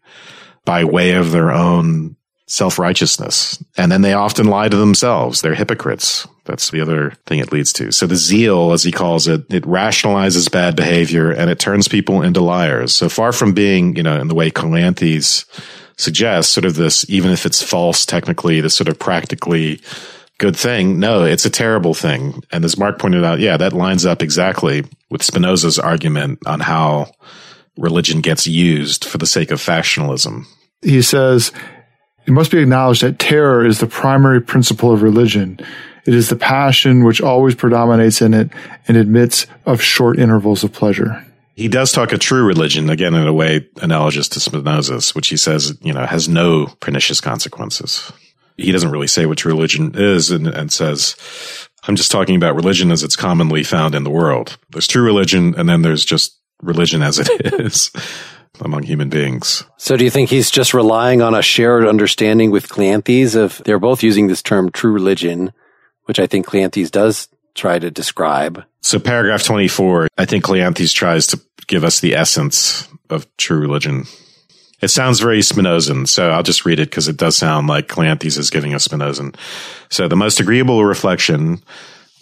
[0.65, 2.15] by way of their own
[2.47, 3.63] self-righteousness.
[3.77, 5.41] And then they often lie to themselves.
[5.41, 6.27] They're hypocrites.
[6.45, 7.91] That's the other thing it leads to.
[7.91, 12.21] So the zeal, as he calls it, it rationalizes bad behavior and it turns people
[12.21, 12.93] into liars.
[12.93, 15.45] So far from being, you know, in the way Cleanthes
[15.97, 19.79] suggests, sort of this, even if it's false technically, this sort of practically
[20.37, 20.99] good thing.
[20.99, 22.43] No, it's a terrible thing.
[22.51, 27.11] And as Mark pointed out, yeah, that lines up exactly with Spinoza's argument on how
[27.77, 30.45] religion gets used for the sake of factionalism.
[30.81, 31.53] He says,
[32.25, 35.59] it must be acknowledged that terror is the primary principle of religion.
[36.05, 38.49] It is the passion which always predominates in it
[38.87, 41.25] and admits of short intervals of pleasure.
[41.55, 45.37] He does talk a true religion, again, in a way analogous to Spinoza's, which he
[45.37, 48.11] says, you know, has no pernicious consequences.
[48.57, 51.15] He doesn't really say what true religion is and, and says,
[51.87, 54.57] I'm just talking about religion as it's commonly found in the world.
[54.71, 57.91] There's true religion and then there's just religion as it is
[58.61, 59.65] among human beings.
[59.77, 63.79] So do you think he's just relying on a shared understanding with Cleanthes of they're
[63.79, 65.51] both using this term true religion,
[66.05, 68.63] which I think Cleanthes does try to describe.
[68.81, 74.05] So paragraph 24, I think Cleanthes tries to give us the essence of true religion.
[74.81, 78.37] It sounds very Spinozan, so I'll just read it because it does sound like Cleanthes
[78.37, 79.35] is giving us Spinozan.
[79.89, 81.61] So the most agreeable reflection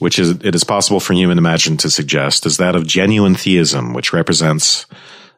[0.02, 3.94] which is it is possible for human imagination to suggest, is that of genuine theism,
[3.94, 4.88] which represents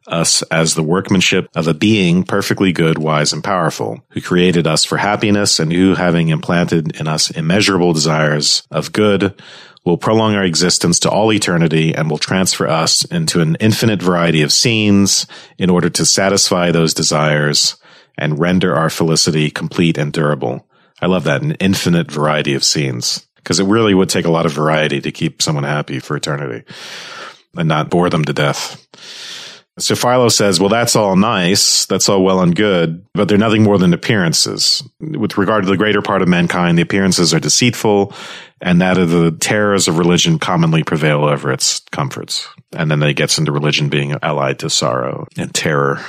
[0.08, 4.84] us as the workmanship of a being perfectly good, wise, and powerful, who created us
[4.84, 9.42] for happiness and who, having implanted in us immeasurable desires of good,
[9.86, 14.42] will prolong our existence to all eternity and will transfer us into an infinite variety
[14.42, 17.76] of scenes in order to satisfy those desires
[18.18, 20.66] and render our felicity complete and durable.
[21.02, 24.46] I love that, an infinite variety of scenes, because it really would take a lot
[24.46, 26.64] of variety to keep someone happy for eternity
[27.58, 28.88] and not bore them to death.
[29.80, 31.88] So Philo says, well, that's all nice.
[31.88, 34.88] That's all well and good, but they're nothing more than appearances.
[35.00, 38.14] With regard to the greater part of mankind, the appearances are deceitful
[38.62, 42.48] and that of the terrors of religion commonly prevail over its comforts.
[42.72, 46.00] And then they gets into religion being allied to sorrow and terror.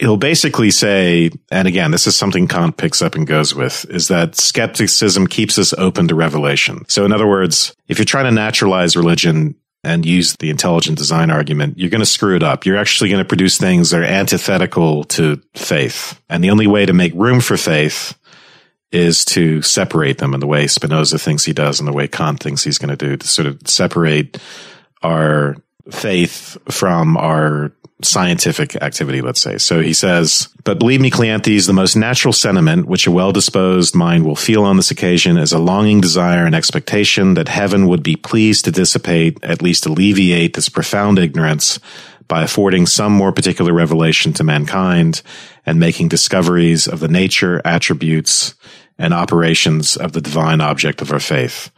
[0.00, 4.08] he'll basically say, and again, this is something Kant picks up and goes with, is
[4.08, 6.84] that skepticism keeps us open to revelation.
[6.88, 9.54] So in other words, if you're trying to naturalize religion,
[9.86, 12.66] and use the intelligent design argument, you're going to screw it up.
[12.66, 16.20] You're actually going to produce things that are antithetical to faith.
[16.28, 18.18] And the only way to make room for faith
[18.92, 22.40] is to separate them in the way Spinoza thinks he does and the way Kant
[22.40, 24.38] thinks he's going to do to sort of separate
[25.02, 25.56] our
[25.90, 27.72] faith from our
[28.02, 29.56] scientific activity, let's say.
[29.56, 33.94] So he says, but believe me, Cleanthes, the most natural sentiment which a well disposed
[33.94, 38.02] mind will feel on this occasion is a longing desire and expectation that heaven would
[38.02, 41.78] be pleased to dissipate, at least alleviate this profound ignorance
[42.28, 45.22] by affording some more particular revelation to mankind
[45.64, 48.54] and making discoveries of the nature, attributes,
[48.98, 51.70] and operations of the divine object of our faith.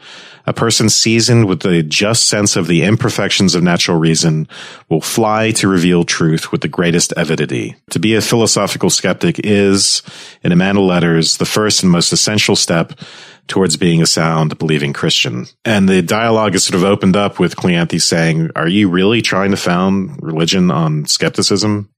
[0.48, 4.48] A person seasoned with the just sense of the imperfections of natural reason
[4.88, 7.76] will fly to reveal truth with the greatest avidity.
[7.90, 10.00] To be a philosophical skeptic is,
[10.42, 12.98] in a man of letters, the first and most essential step
[13.46, 15.44] towards being a sound believing Christian.
[15.66, 19.50] And the dialogue is sort of opened up with Cleanthes saying, are you really trying
[19.50, 21.90] to found religion on skepticism?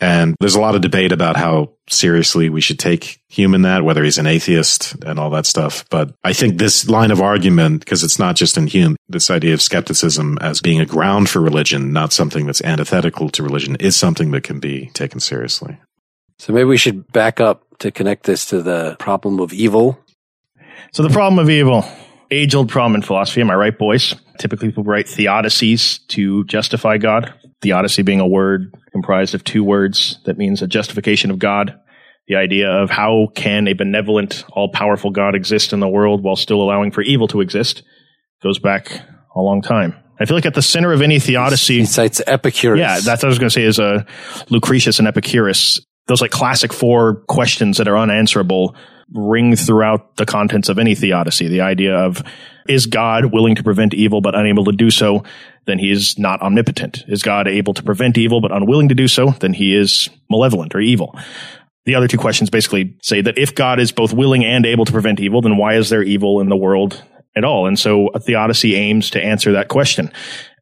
[0.00, 3.82] And there's a lot of debate about how seriously we should take Hume in that,
[3.82, 5.84] whether he's an atheist and all that stuff.
[5.90, 9.54] But I think this line of argument, because it's not just in Hume, this idea
[9.54, 13.96] of skepticism as being a ground for religion, not something that's antithetical to religion, is
[13.96, 15.78] something that can be taken seriously.
[16.38, 19.98] So maybe we should back up to connect this to the problem of evil.
[20.92, 21.84] So the problem of evil,
[22.30, 23.40] age old problem in philosophy.
[23.40, 24.14] Am I right, boys?
[24.38, 27.34] Typically people write theodicies to justify God.
[27.62, 31.78] Theodicy being a word comprised of two words that means a justification of God.
[32.28, 36.36] The idea of how can a benevolent, all powerful God exist in the world while
[36.36, 37.82] still allowing for evil to exist
[38.42, 39.00] goes back
[39.34, 39.94] a long time.
[40.20, 42.78] I feel like at the center of any theodicy, He cites Epicurus.
[42.78, 44.04] yeah, that's what I was going to say is uh,
[44.50, 45.80] Lucretius and Epicurus.
[46.06, 48.74] Those like classic four questions that are unanswerable
[49.14, 51.48] ring throughout the contents of any theodicy.
[51.48, 52.22] The idea of
[52.68, 55.24] is God willing to prevent evil but unable to do so?
[55.68, 57.04] Then he is not omnipotent.
[57.08, 59.32] Is God able to prevent evil but unwilling to do so?
[59.32, 61.14] Then he is malevolent or evil.
[61.84, 64.92] The other two questions basically say that if God is both willing and able to
[64.92, 67.04] prevent evil, then why is there evil in the world
[67.36, 67.66] at all?
[67.66, 70.10] And so theodicy aims to answer that question.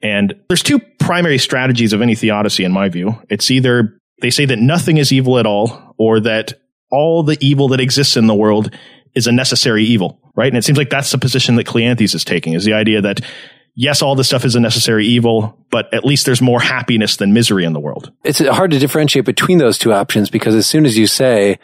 [0.02, 3.14] And there's two primary strategies of any theodicy in my view.
[3.30, 6.54] It's either they say that nothing is evil at all or that
[6.90, 8.74] all the evil that exists in the world
[9.14, 10.48] is a necessary evil, right?
[10.48, 13.20] And it seems like that's the position that Cleanthes is taking is the idea that
[13.76, 17.32] yes, all this stuff is a necessary evil, but at least there's more happiness than
[17.32, 18.10] misery in the world.
[18.24, 21.60] It's hard to differentiate between those two options because as soon as you say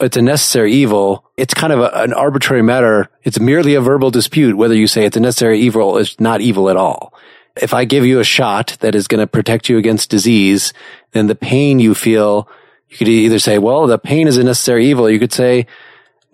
[0.00, 3.08] it's a necessary evil, it's kind of a, an arbitrary matter.
[3.22, 6.42] It's merely a verbal dispute whether you say it's a necessary evil or it's not
[6.42, 7.14] evil at all.
[7.56, 10.74] If I give you a shot that is going to protect you against disease,
[11.12, 12.50] then the pain you feel,
[12.90, 15.08] you could either say, well, the pain is a necessary evil.
[15.08, 15.66] You could say,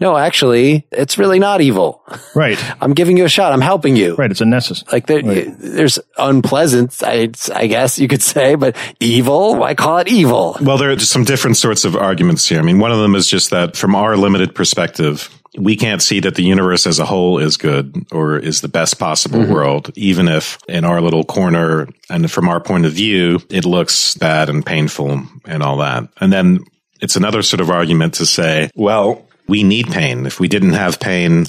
[0.03, 2.03] no, actually, it's really not evil.
[2.35, 2.59] Right.
[2.83, 3.53] I'm giving you a shot.
[3.53, 4.15] I'm helping you.
[4.17, 4.31] Right.
[4.31, 4.89] It's a necessary.
[4.93, 9.57] Like there, there's unpleasant, I, I guess you could say, but evil.
[9.57, 10.57] Why call it evil?
[10.61, 12.59] Well, there are some different sorts of arguments here.
[12.59, 16.21] I mean, one of them is just that from our limited perspective, we can't see
[16.21, 19.53] that the universe as a whole is good or is the best possible Mm-hmm.
[19.53, 24.15] world, even if in our little corner and from our point of view, it looks
[24.15, 26.09] bad and painful and all that.
[26.21, 26.65] And then
[27.01, 30.25] it's another sort of argument to say, well, we need pain.
[30.25, 31.45] If we didn't have pain,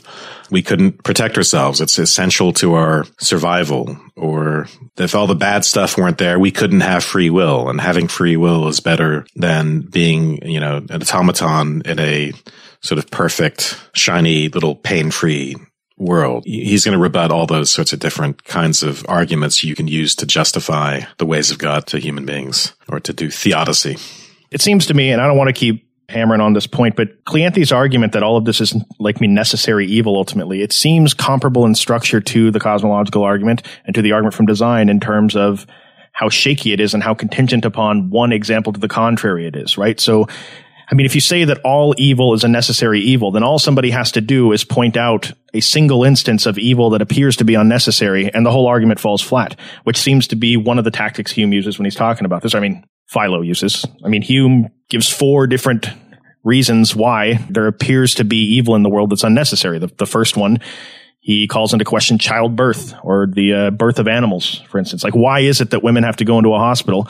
[0.51, 1.79] we couldn't protect ourselves.
[1.79, 3.97] It's essential to our survival.
[4.17, 7.69] Or if all the bad stuff weren't there, we couldn't have free will.
[7.69, 12.33] And having free will is better than being, you know, an automaton in a
[12.81, 15.55] sort of perfect, shiny, little pain-free
[15.97, 16.43] world.
[16.45, 20.13] He's going to rebut all those sorts of different kinds of arguments you can use
[20.15, 23.95] to justify the ways of God to human beings or to do theodicy.
[24.51, 27.23] It seems to me, and I don't want to keep hammering on this point, but
[27.26, 31.65] Cleanthes' argument that all of this is like me necessary evil ultimately, it seems comparable
[31.65, 35.65] in structure to the cosmological argument and to the argument from design in terms of
[36.13, 39.78] how shaky it is and how contingent upon one example to the contrary it is,
[39.78, 39.99] right?
[39.99, 40.28] So,
[40.89, 43.89] I mean, if you say that all evil is a necessary evil, then all somebody
[43.89, 47.55] has to do is point out a single instance of evil that appears to be
[47.55, 51.32] unnecessary, and the whole argument falls flat, which seems to be one of the tactics
[51.32, 52.53] Hume uses when he's talking about this.
[52.53, 53.86] I mean, Philo uses.
[54.03, 55.88] I mean, Hume gives four different
[56.43, 59.79] reasons why there appears to be evil in the world that's unnecessary.
[59.79, 60.59] The, the first one,
[61.19, 65.03] he calls into question childbirth or the uh, birth of animals, for instance.
[65.03, 67.07] Like, why is it that women have to go into a hospital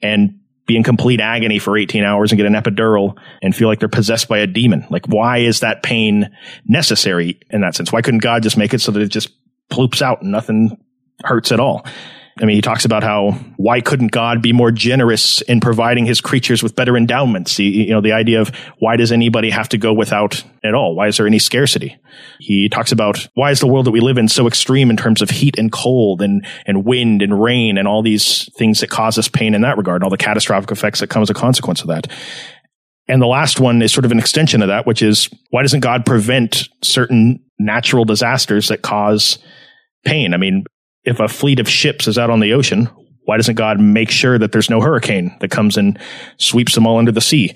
[0.00, 3.80] and be in complete agony for 18 hours and get an epidural and feel like
[3.80, 4.86] they're possessed by a demon?
[4.88, 6.30] Like, why is that pain
[6.64, 7.92] necessary in that sense?
[7.92, 9.30] Why couldn't God just make it so that it just
[9.68, 10.80] ploops out and nothing
[11.24, 11.84] hurts at all?
[12.38, 16.20] I mean, he talks about how why couldn't God be more generous in providing his
[16.20, 17.58] creatures with better endowments?
[17.58, 20.94] you know, the idea of why does anybody have to go without at all?
[20.94, 21.96] Why is there any scarcity?
[22.38, 25.22] He talks about why is the world that we live in so extreme in terms
[25.22, 29.16] of heat and cold and, and wind and rain and all these things that cause
[29.16, 31.88] us pain in that regard all the catastrophic effects that come as a consequence of
[31.88, 32.06] that.
[33.08, 35.80] And the last one is sort of an extension of that, which is why doesn't
[35.80, 39.38] God prevent certain natural disasters that cause
[40.04, 40.34] pain?
[40.34, 40.64] I mean,
[41.06, 42.90] if a fleet of ships is out on the ocean,
[43.24, 45.98] why doesn't God make sure that there's no hurricane that comes and
[46.38, 47.54] sweeps them all under the sea?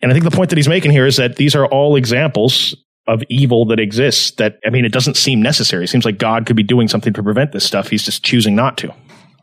[0.00, 2.74] And I think the point that he's making here is that these are all examples
[3.06, 5.84] of evil that exists that, I mean, it doesn't seem necessary.
[5.84, 7.88] It seems like God could be doing something to prevent this stuff.
[7.88, 8.94] He's just choosing not to.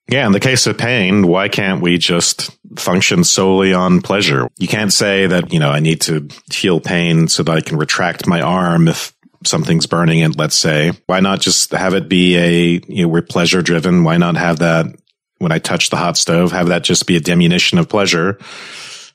[0.09, 4.47] Yeah, in the case of pain, why can't we just function solely on pleasure?
[4.57, 7.77] You can't say that, you know, I need to feel pain so that I can
[7.77, 9.13] retract my arm if
[9.45, 10.91] something's burning it, let's say.
[11.05, 14.03] Why not just have it be a, you know, we're pleasure driven.
[14.03, 14.87] Why not have that
[15.37, 18.37] when I touch the hot stove, have that just be a diminution of pleasure?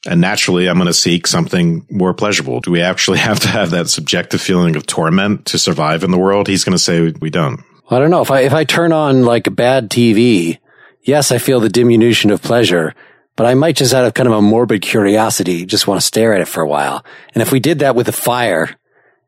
[0.06, 2.60] And naturally, I'm going to seek something more pleasurable.
[2.60, 6.18] Do we actually have to have that subjective feeling of torment to survive in the
[6.18, 6.48] world?
[6.48, 7.62] He's going to say we don't.
[7.90, 8.22] I don't know.
[8.22, 10.58] If I, if I turn on like bad TV,
[11.02, 12.94] yes, I feel the diminution of pleasure,
[13.36, 16.34] but I might just out of kind of a morbid curiosity, just want to stare
[16.34, 17.04] at it for a while.
[17.34, 18.74] And if we did that with a fire,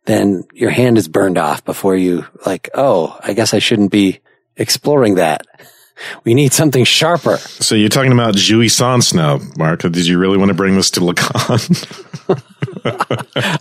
[0.06, 4.20] then your hand is burned off before you like, oh, I guess I shouldn't be
[4.56, 5.46] exploring that.
[6.24, 7.38] We need something sharper.
[7.38, 9.80] So you're talking about jouissance now, Mark.
[9.80, 11.86] Did you really want to bring this to Lacan?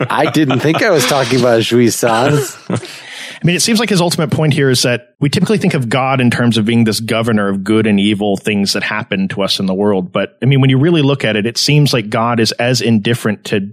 [0.10, 2.58] I didn't think I was talking about jouissance.
[2.70, 5.88] I mean, it seems like his ultimate point here is that we typically think of
[5.88, 9.42] God in terms of being this governor of good and evil things that happen to
[9.42, 10.12] us in the world.
[10.12, 12.82] But I mean, when you really look at it, it seems like God is as
[12.82, 13.72] indifferent to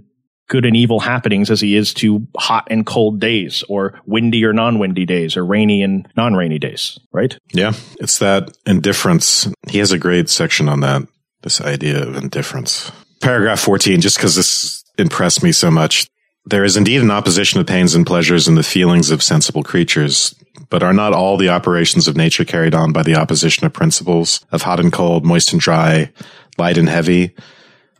[0.49, 4.53] good and evil happenings as he is to hot and cold days or windy or
[4.53, 7.37] non-windy days or rainy and non-rainy days, right?
[7.53, 7.73] Yeah.
[7.99, 9.47] It's that indifference.
[9.69, 11.07] He has a great section on that,
[11.41, 12.91] this idea of indifference.
[13.21, 16.07] Paragraph 14, just because this impressed me so much.
[16.45, 20.35] There is indeed an opposition of pains and pleasures in the feelings of sensible creatures,
[20.69, 24.45] but are not all the operations of nature carried on by the opposition of principles
[24.51, 26.11] of hot and cold, moist and dry,
[26.57, 27.33] light and heavy?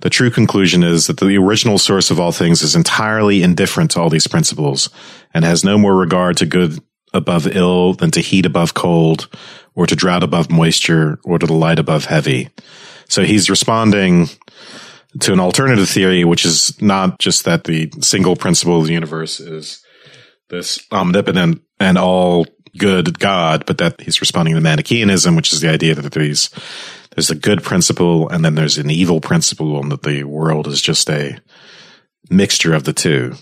[0.04, 4.02] The true conclusion is that the original source of all things is entirely indifferent to
[4.02, 4.90] all these principles
[5.34, 6.78] and has no more regard to good
[7.14, 9.30] above ill than to heat above cold
[9.76, 12.50] or to drought above moisture or to the light above heavy.
[13.08, 14.28] So he's responding
[15.22, 19.40] to an alternative theory, which is not just that the single principle of the universe
[19.40, 19.82] is
[20.50, 22.46] this omnipotent and all
[22.78, 26.50] good God, but that he's responding to Manichaeanism, which is the idea that these
[27.16, 30.82] there's a good principle and then there's an evil principle and that the world is
[30.82, 31.38] just a
[32.30, 33.36] mixture of the two.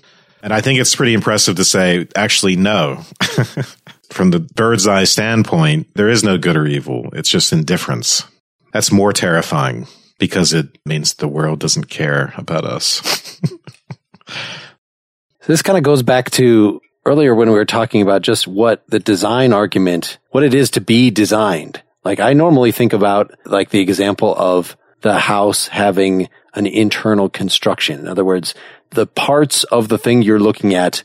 [0.44, 3.04] And I think it's pretty impressive to say, actually, no.
[4.10, 7.10] From the bird's eye standpoint, there is no good or evil.
[7.14, 8.24] It's just indifference.
[8.74, 9.88] That's more terrifying
[10.20, 13.40] because it means the world doesn't care about us.
[13.46, 13.58] so
[15.48, 19.00] this kind of goes back to earlier when we were talking about just what the
[19.00, 21.82] design argument, what it is to be designed.
[22.04, 28.00] Like I normally think about like the example of the house having an internal construction.
[28.00, 28.54] In other words,
[28.92, 31.04] the parts of the thing you're looking at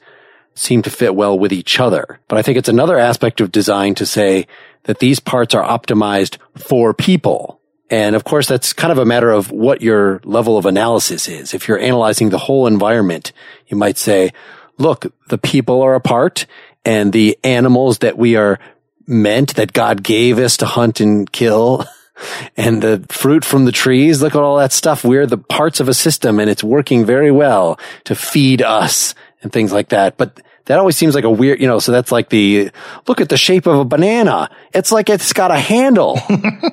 [0.55, 2.18] seem to fit well with each other.
[2.28, 4.47] But I think it's another aspect of design to say
[4.84, 7.61] that these parts are optimized for people.
[7.90, 11.55] And of course, that's kind of a matter of what your level of analysis is.
[11.55, 13.32] If you're analyzing the whole environment,
[13.68, 14.32] you might say,
[14.78, 16.47] look, the people are a part
[16.84, 18.59] and the animals that we are
[19.07, 21.84] meant that God gave us to hunt and kill
[22.57, 24.22] and the fruit from the trees.
[24.22, 25.04] Look at all that stuff.
[25.04, 29.52] We're the parts of a system and it's working very well to feed us and
[29.52, 30.16] things like that.
[30.16, 32.70] But that always seems like a weird, you know, so that's like the,
[33.07, 34.50] look at the shape of a banana.
[34.72, 36.18] It's like it's got a handle.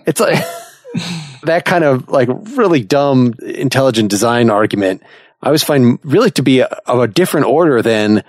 [0.06, 0.44] it's like
[1.44, 5.04] that kind of like really dumb intelligent design argument.
[5.42, 8.24] I always find really to be a, of a different order than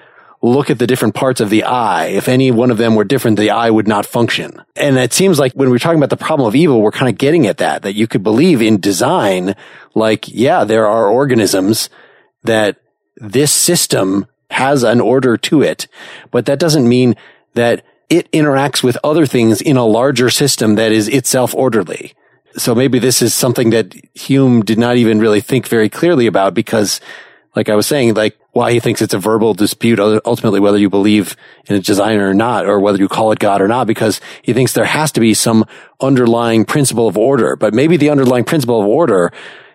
[0.45, 2.07] look at the different parts of the eye.
[2.07, 4.62] If any one of them were different, the eye would not function.
[4.76, 7.16] And it seems like when we're talking about the problem of evil, we're kind of
[7.16, 9.57] getting at that, that you could believe in design,
[9.95, 11.88] like, yeah, there are organisms
[12.42, 12.76] that
[13.16, 15.86] this system has an order to it,
[16.30, 17.16] but that doesn't mean
[17.55, 22.12] that it interacts with other things in a larger system that is itself orderly.
[22.59, 26.53] So maybe this is something that Hume did not even really think very clearly about
[26.53, 27.01] because
[27.57, 30.88] like I was saying, like why he thinks it's a verbal dispute ultimately whether you
[30.88, 31.36] believe
[31.66, 34.52] in a designer or not, or whether you call it God or not, because he
[34.52, 35.64] thinks there has to be some
[36.00, 37.57] underlying principle of order.
[37.57, 39.32] But maybe the underlying principle of order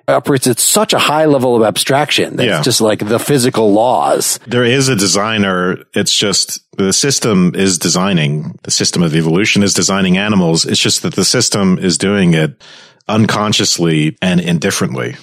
[0.07, 2.57] operates at such a high level of abstraction that Yeah.
[2.57, 4.39] it's just like the physical laws.
[4.47, 5.84] There is a designer.
[5.93, 10.65] It's just the system is designing, the system of evolution is designing animals.
[10.65, 12.59] It's just that the system is doing it
[13.07, 15.15] unconsciously and indifferently.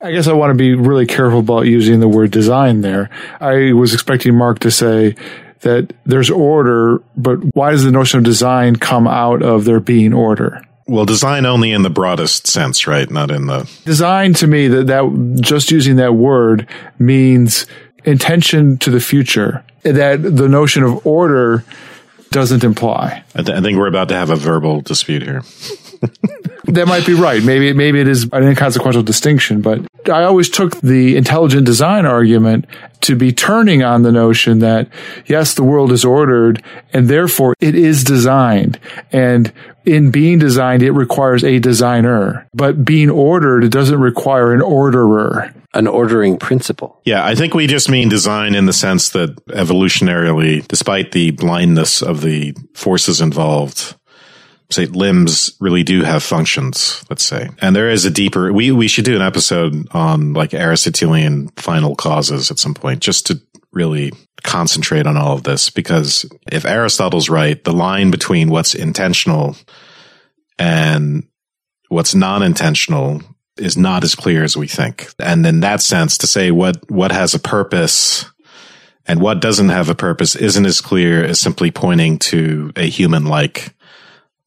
[0.00, 3.10] I guess I want to be really careful about using the word design there.
[3.40, 5.16] I was expecting Mark to say
[5.60, 10.12] that there's order, but why does the notion of design come out of there being
[10.12, 10.62] order?
[10.86, 13.10] Well, design only in the broadest sense, right?
[13.10, 16.68] Not in the, Design to me that, that just using that word
[16.98, 17.66] means
[18.04, 21.64] intention to the future that the notion of order
[22.30, 23.24] doesn't imply.
[23.34, 25.42] I, th- I think we're about to have a verbal dispute here.
[26.68, 27.42] That might be right.
[27.42, 32.66] Maybe maybe it is an inconsequential distinction, but I always took the intelligent design argument
[33.02, 34.90] to be turning on the notion that
[35.26, 38.78] yes, the world is ordered and therefore it is designed.
[39.12, 39.50] And
[39.86, 42.46] in being designed, it requires a designer.
[42.52, 45.54] But being ordered, it doesn't require an orderer.
[45.74, 47.00] An ordering principle.
[47.04, 52.02] Yeah, I think we just mean design in the sense that evolutionarily, despite the blindness
[52.02, 53.94] of the forces involved,
[54.70, 57.48] say limbs really do have functions, let's say.
[57.60, 61.96] And there is a deeper, we, we should do an episode on like Aristotelian final
[61.96, 63.40] causes at some point, just to
[63.72, 64.12] really
[64.42, 65.70] concentrate on all of this.
[65.70, 69.56] Because if Aristotle's right, the line between what's intentional
[70.58, 71.26] and
[71.88, 73.22] what's non-intentional
[73.56, 75.08] is not as clear as we think.
[75.18, 78.26] And in that sense, to say what, what has a purpose
[79.06, 83.74] and what doesn't have a purpose isn't as clear as simply pointing to a human-like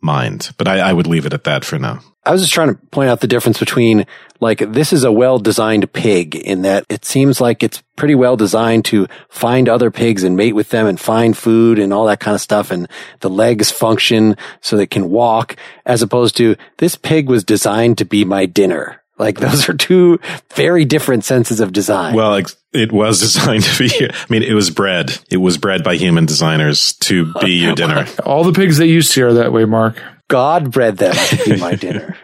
[0.02, 0.52] mind.
[0.58, 2.02] But I, I would leave it at that for now.
[2.24, 4.06] I was just trying to point out the difference between
[4.40, 8.38] like this is a well designed pig in that it seems like it's pretty well
[8.38, 12.20] designed to find other pigs and mate with them and find food and all that
[12.20, 12.70] kind of stuff.
[12.70, 12.88] And
[13.22, 18.06] the legs function so it can walk as opposed to this pig was designed to
[18.06, 19.01] be my dinner.
[19.22, 20.20] Like those are two
[20.56, 22.16] very different senses of design.
[22.16, 25.16] Well, like, it was designed to be, I mean, it was bred.
[25.30, 28.08] It was bred by human designers to be your dinner.
[28.26, 30.02] All the pigs that you see are that way, Mark.
[30.28, 32.18] God bred them to be my dinner.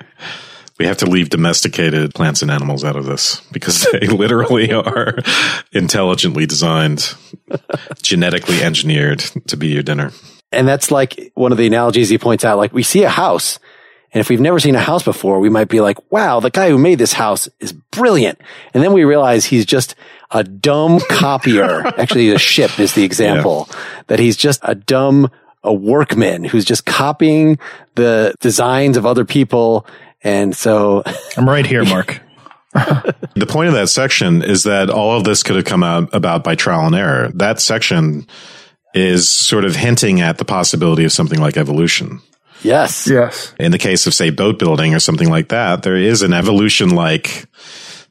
[0.80, 5.20] We have to leave domesticated plants and animals out of this because they literally are
[5.74, 7.14] intelligently designed,
[8.02, 10.12] genetically engineered to be your dinner.
[10.52, 12.58] And that's like one of the analogies he points out.
[12.58, 13.60] Like we see a house
[14.14, 16.70] and if we've never seen a house before, we might be like, wow, the guy
[16.70, 18.40] who made this house is brilliant.
[18.74, 19.96] And then we realize he's just
[20.32, 21.86] a dumb copier.
[21.98, 23.70] Actually, the ship is the example
[24.08, 25.30] that he's just a dumb,
[25.64, 27.60] a workman who's just copying
[27.96, 29.86] the designs of other people.
[30.24, 31.04] And so
[31.38, 32.22] I'm right here, Mark.
[33.34, 36.44] The point of that section is that all of this could have come out about
[36.44, 37.32] by trial and error.
[37.34, 38.28] That section
[38.94, 42.20] is sort of hinting at the possibility of something like evolution.
[42.62, 43.54] Yes, Yes.
[43.60, 46.90] In the case of, say, boat building or something like that, there is an evolution
[46.90, 47.46] like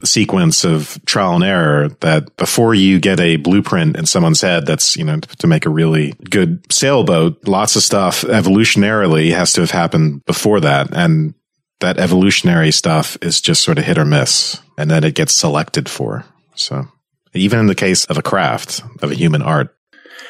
[0.03, 4.95] sequence of trial and error that before you get a blueprint in someone's head that's,
[4.95, 9.71] you know, to make a really good sailboat, lots of stuff evolutionarily has to have
[9.71, 10.93] happened before that.
[10.93, 11.33] And
[11.79, 15.89] that evolutionary stuff is just sort of hit or miss and then it gets selected
[15.89, 16.25] for.
[16.55, 16.87] So
[17.33, 19.75] even in the case of a craft, of a human art.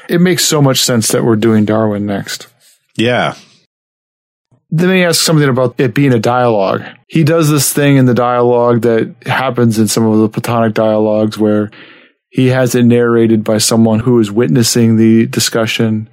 [0.10, 2.48] It makes so much sense that we're doing Darwin next.
[2.96, 3.36] Yeah.
[4.70, 6.84] Let he asks something about it being a dialogue.
[7.08, 11.38] He does this thing in the dialogue that happens in some of the Platonic dialogues
[11.38, 11.72] where
[12.30, 16.10] he has it narrated by someone who is witnessing the discussion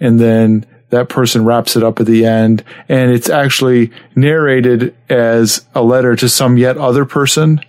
[0.00, 5.64] and then that person wraps it up at the end and it's actually narrated as
[5.74, 7.60] a letter to some yet other person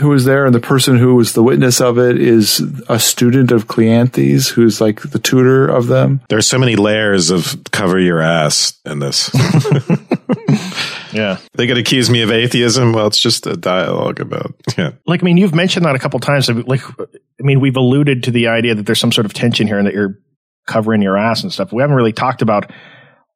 [0.00, 3.50] who was there and the person who was the witness of it is a student
[3.50, 6.20] of Cleanthes who's like the tutor of them.
[6.28, 9.30] There's so many layers of cover your ass in this.
[11.12, 11.38] Yeah.
[11.54, 12.92] They could accuse me of atheism.
[12.92, 14.92] Well, it's just a dialogue about, yeah.
[15.06, 16.48] Like, I mean, you've mentioned that a couple times.
[16.48, 19.78] Like, I mean, we've alluded to the idea that there's some sort of tension here
[19.78, 20.18] and that you're
[20.66, 21.72] covering your ass and stuff.
[21.72, 22.70] We haven't really talked about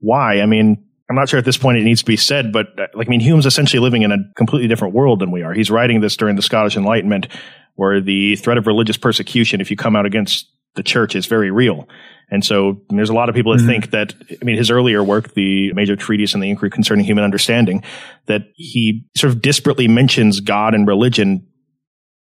[0.00, 0.40] why.
[0.40, 2.86] I mean, I'm not sure at this point it needs to be said, but uh,
[2.94, 5.52] like, I mean, Hume's essentially living in a completely different world than we are.
[5.52, 7.28] He's writing this during the Scottish Enlightenment,
[7.74, 11.50] where the threat of religious persecution, if you come out against the church, is very
[11.50, 11.88] real.
[12.30, 15.34] And so there's a lot of people that think that, I mean, his earlier work,
[15.34, 17.82] the major treatise on the inquiry concerning human understanding,
[18.26, 21.46] that he sort of disparately mentions God and religion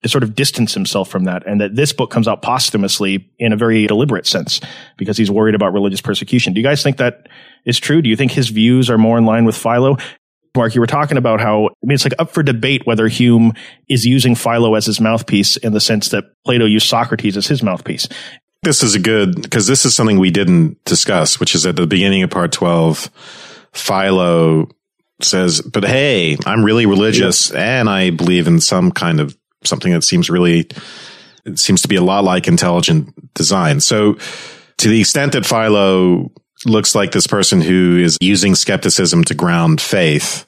[0.03, 1.45] to sort of distance himself from that.
[1.45, 4.61] And that this book comes out posthumously in a very deliberate sense
[4.97, 6.53] because he's worried about religious persecution.
[6.53, 7.27] Do you guys think that
[7.65, 8.01] is true?
[8.01, 9.97] Do you think his views are more in line with Philo?
[10.55, 13.53] Mark, you were talking about how, I mean, it's like up for debate whether Hume
[13.87, 17.61] is using Philo as his mouthpiece in the sense that Plato used Socrates as his
[17.61, 18.07] mouthpiece.
[18.63, 21.87] This is a good, because this is something we didn't discuss, which is at the
[21.87, 23.09] beginning of part 12,
[23.73, 24.67] Philo
[25.21, 30.03] says, but hey, I'm really religious and I believe in some kind of something that
[30.03, 30.69] seems really,
[31.55, 33.79] seems to be a lot like intelligent design.
[33.79, 34.17] So
[34.77, 36.31] to the extent that Philo
[36.65, 40.45] looks like this person who is using skepticism to ground faith,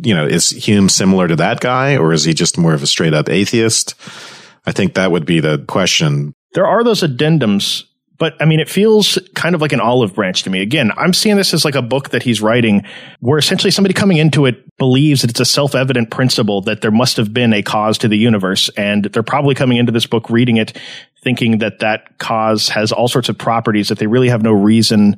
[0.00, 2.86] you know, is Hume similar to that guy or is he just more of a
[2.86, 3.94] straight up atheist?
[4.66, 6.34] I think that would be the question.
[6.54, 7.84] There are those addendums
[8.18, 10.60] but I mean, it feels kind of like an olive branch to me.
[10.60, 12.84] Again, I'm seeing this as like a book that he's writing
[13.20, 17.16] where essentially somebody coming into it believes that it's a self-evident principle that there must
[17.16, 18.68] have been a cause to the universe.
[18.76, 20.76] And they're probably coming into this book reading it
[21.22, 25.16] thinking that that cause has all sorts of properties that they really have no reason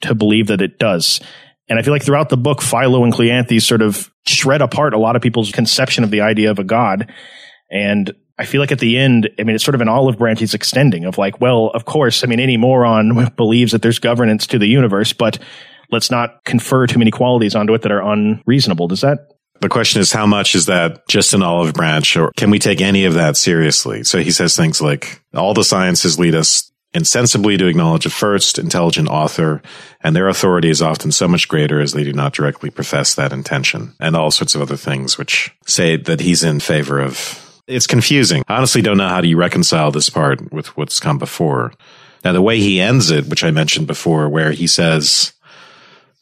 [0.00, 1.20] to believe that it does.
[1.68, 4.98] And I feel like throughout the book, Philo and Cleanthes sort of shred apart a
[4.98, 7.12] lot of people's conception of the idea of a God.
[7.70, 8.12] And
[8.42, 10.52] I feel like at the end, I mean, it's sort of an olive branch he's
[10.52, 14.58] extending of like, well, of course, I mean, any moron believes that there's governance to
[14.58, 15.38] the universe, but
[15.92, 18.88] let's not confer too many qualities onto it that are unreasonable.
[18.88, 19.28] Does that?
[19.60, 22.80] The question is, how much is that just an olive branch or can we take
[22.80, 24.02] any of that seriously?
[24.02, 28.58] So he says things like, all the sciences lead us insensibly to acknowledge a first
[28.58, 29.62] intelligent author,
[30.02, 33.32] and their authority is often so much greater as they do not directly profess that
[33.32, 37.86] intention, and all sorts of other things which say that he's in favor of it's
[37.86, 38.42] confusing.
[38.48, 41.72] I honestly don't know how do you reconcile this part with what's come before.
[42.24, 45.32] Now, the way he ends it, which I mentioned before, where he says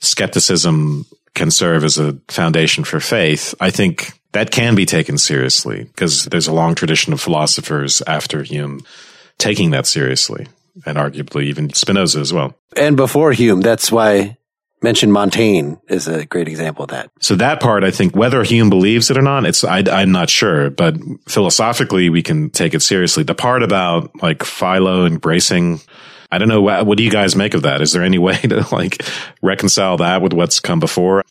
[0.00, 5.84] skepticism can serve as a foundation for faith, I think that can be taken seriously
[5.84, 8.80] because there's a long tradition of philosophers after Hume
[9.38, 10.46] taking that seriously
[10.86, 12.54] and arguably even Spinoza as well.
[12.76, 14.36] And before Hume, that's why
[14.82, 17.10] mentioned Montaigne is a great example of that.
[17.20, 20.30] So that part, I think, whether Hume believes it or not, it's I, am not
[20.30, 20.96] sure, but
[21.28, 23.22] philosophically, we can take it seriously.
[23.22, 25.80] The part about like Philo embracing,
[26.32, 27.80] I don't know, what, what do you guys make of that?
[27.80, 29.04] Is there any way to like
[29.42, 31.22] reconcile that with what's come before?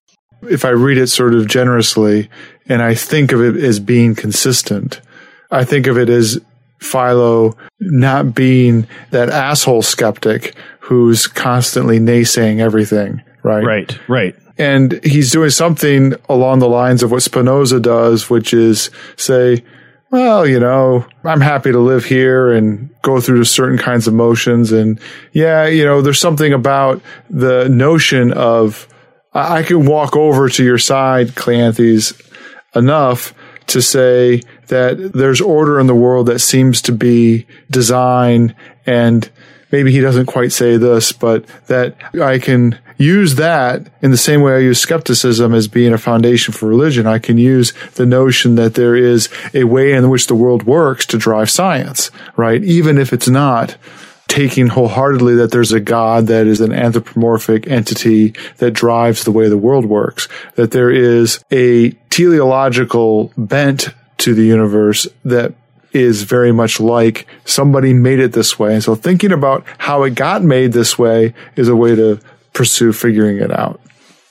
[0.43, 2.29] If I read it sort of generously,
[2.67, 5.01] and I think of it as being consistent,
[5.51, 6.39] I think of it as
[6.79, 13.63] Philo not being that asshole skeptic who's constantly naysaying everything right?
[13.63, 14.35] Right, right.
[14.57, 19.63] And he's doing something along the lines of what Spinoza does, which is say,
[20.11, 24.71] well, you know, I'm happy to live here and go through certain kinds of motions.
[24.71, 24.99] And
[25.33, 28.87] yeah, you know, there's something about the notion of
[29.33, 32.19] I can walk over to your side, Cleanthes,
[32.75, 33.33] enough
[33.67, 39.29] to say that there's order in the world that seems to be design and
[39.71, 44.41] maybe he doesn't quite say this, but that I can use that in the same
[44.41, 47.07] way I use skepticism as being a foundation for religion.
[47.07, 51.05] I can use the notion that there is a way in which the world works
[51.07, 52.63] to drive science, right?
[52.63, 53.77] Even if it's not
[54.27, 59.49] taking wholeheartedly that there's a God that is an anthropomorphic entity that drives the way
[59.49, 65.53] the world works, that there is a teleological bent to the universe that
[65.93, 68.73] is very much like somebody made it this way.
[68.75, 72.19] And so thinking about how it got made this way is a way to
[72.59, 73.79] pursue figuring it out.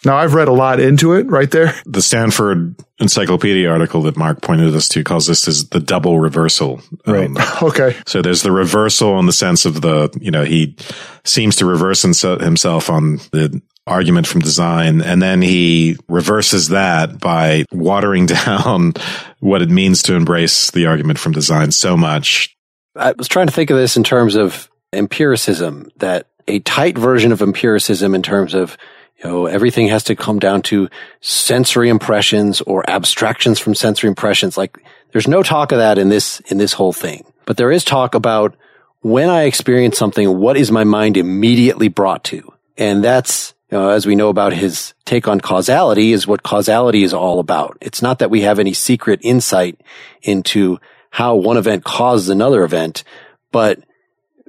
[0.05, 1.75] Now I've read a lot into it right there.
[1.87, 6.83] The Stanford Encyclopedia article that Mark pointed us to calls this as the double reversal.
[7.07, 7.31] Right.
[7.31, 7.97] Um, okay.
[8.07, 10.77] So there's the reversal in the sense of the, you know, he
[11.25, 15.01] seems to reverse himself on the argument from design.
[15.01, 18.93] And then he reverses that by watering down
[19.41, 22.55] what it means to embrace the argument from design so much.
[22.95, 27.31] I was trying to think of this in terms of empiricism that a tight version
[27.31, 28.77] of empiricism in terms of
[29.23, 30.89] you know, everything has to come down to
[31.21, 34.57] sensory impressions or abstractions from sensory impressions.
[34.57, 34.79] Like
[35.13, 37.25] there's no talk of that in this, in this whole thing.
[37.45, 38.57] But there is talk about
[39.01, 42.53] when I experience something, what is my mind immediately brought to?
[42.77, 47.03] And that's, you know, as we know about his take on causality is what causality
[47.03, 47.77] is all about.
[47.81, 49.81] It's not that we have any secret insight
[50.23, 50.79] into
[51.11, 53.03] how one event causes another event,
[53.51, 53.81] but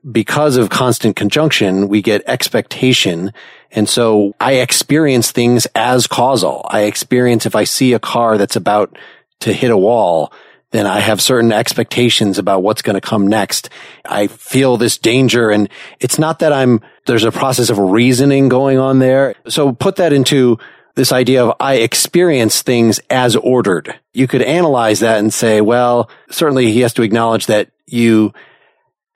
[0.10, 3.34] because of constant conjunction, we get expectation.
[3.72, 6.66] And so I experience things as causal.
[6.70, 8.98] I experience if I see a car that's about
[9.42, 10.34] to hit a wall,
[10.72, 13.70] then I have certain expectations about what's going to come next.
[14.06, 15.70] I feel this danger and
[16.00, 19.36] it's not that I'm, there's a process of reasoning going on there.
[19.48, 20.60] So put that into
[20.96, 24.00] this idea of I experience things as ordered.
[24.14, 28.34] You could analyze that and say, well, certainly he has to acknowledge that you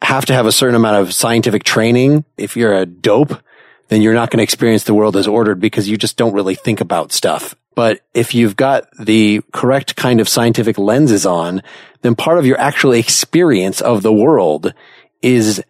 [0.03, 2.25] have to have a certain amount of scientific training.
[2.37, 3.41] If you're a dope,
[3.87, 6.55] then you're not going to experience the world as ordered because you just don't really
[6.55, 7.55] think about stuff.
[7.75, 11.63] But if you've got the correct kind of scientific lenses on,
[12.01, 14.73] then part of your actual experience of the world
[15.21, 15.63] is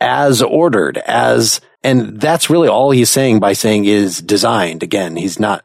[0.00, 4.82] as ordered as, and that's really all he's saying by saying is designed.
[4.82, 5.64] Again, he's not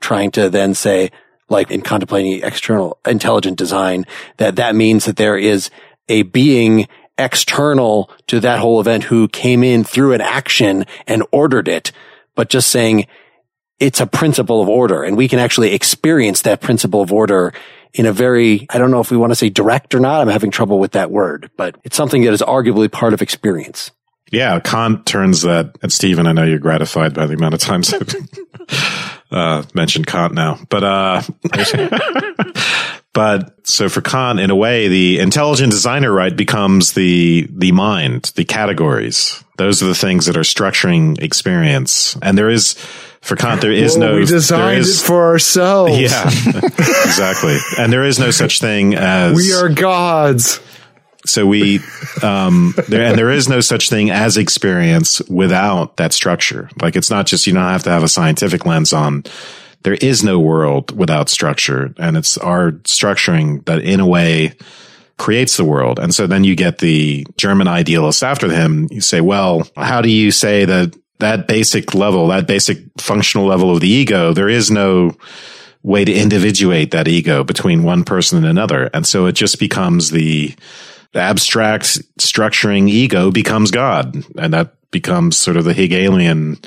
[0.00, 1.10] trying to then say,
[1.48, 4.04] like in contemplating external intelligent design,
[4.38, 5.70] that that means that there is
[6.08, 6.88] a being
[7.18, 11.92] external to that whole event who came in through an action and ordered it,
[12.34, 13.06] but just saying
[13.78, 17.52] it's a principle of order and we can actually experience that principle of order
[17.92, 20.20] in a very, I don't know if we want to say direct or not.
[20.20, 23.90] I'm having trouble with that word, but it's something that is arguably part of experience.
[24.30, 27.94] Yeah, Kant turns that, and Stephen, I know you're gratified by the amount of times
[27.94, 28.14] I've
[29.30, 31.22] uh, mentioned Kant now, but, uh,
[33.16, 38.30] but so for Kant, in a way, the intelligent designer, right, becomes the, the mind,
[38.36, 39.42] the categories.
[39.56, 42.14] Those are the things that are structuring experience.
[42.20, 42.74] And there is,
[43.22, 45.98] for Kant, there is no, we designed is, it for ourselves.
[45.98, 47.56] yeah, exactly.
[47.78, 50.60] And there is no such thing as We are gods.
[51.24, 51.80] so we,
[52.22, 56.68] um, there, and there is no such thing as experience without that structure.
[56.82, 59.24] Like it's not just, you don't have to have a scientific lens on.
[59.86, 61.94] There is no world without structure.
[61.96, 64.54] And it's our structuring that in a way
[65.16, 66.00] creates the world.
[66.00, 68.88] And so then you get the German idealists after him.
[68.90, 73.70] You say, well, how do you say that that basic level, that basic functional level
[73.70, 75.12] of the ego, there is no
[75.84, 78.90] way to individuate that ego between one person and another.
[78.92, 80.52] And so it just becomes the,
[81.12, 84.16] the abstract structuring ego becomes God.
[84.36, 86.58] And that becomes sort of the Hegelian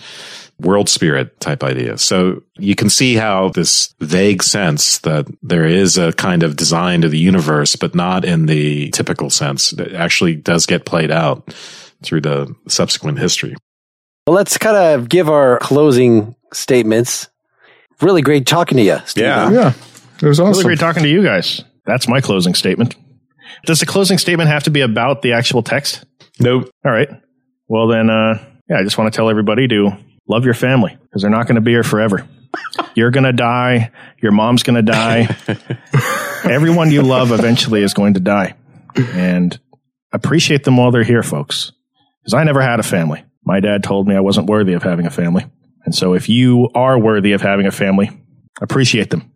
[0.59, 1.97] world spirit type idea.
[1.97, 7.01] So you can see how this vague sense that there is a kind of design
[7.01, 11.53] to the universe, but not in the typical sense that actually does get played out
[12.03, 13.55] through the subsequent history.
[14.27, 17.29] Well, let's kind of give our closing statements.
[18.01, 18.97] Really great talking to you.
[19.05, 19.29] Stephen.
[19.29, 19.49] Yeah.
[19.51, 19.73] Yeah.
[20.21, 20.63] It was Really awesome.
[20.63, 21.63] great talking to you guys.
[21.85, 22.95] That's my closing statement.
[23.65, 26.05] Does the closing statement have to be about the actual text?
[26.39, 26.69] Nope.
[26.85, 27.09] All right.
[27.67, 29.91] Well, then, uh, yeah, I just want to tell everybody to
[30.29, 32.27] love your family because they're not going to be here forever.
[32.95, 33.91] You're going to die.
[34.21, 35.35] Your mom's going to die.
[36.43, 38.55] Everyone you love eventually is going to die.
[38.95, 39.59] And
[40.11, 41.71] appreciate them while they're here, folks.
[42.21, 43.23] Because I never had a family.
[43.43, 45.45] My dad told me I wasn't worthy of having a family.
[45.85, 48.09] And so if you are worthy of having a family,
[48.61, 49.31] appreciate them.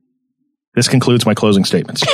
[0.75, 2.03] This concludes my closing statements.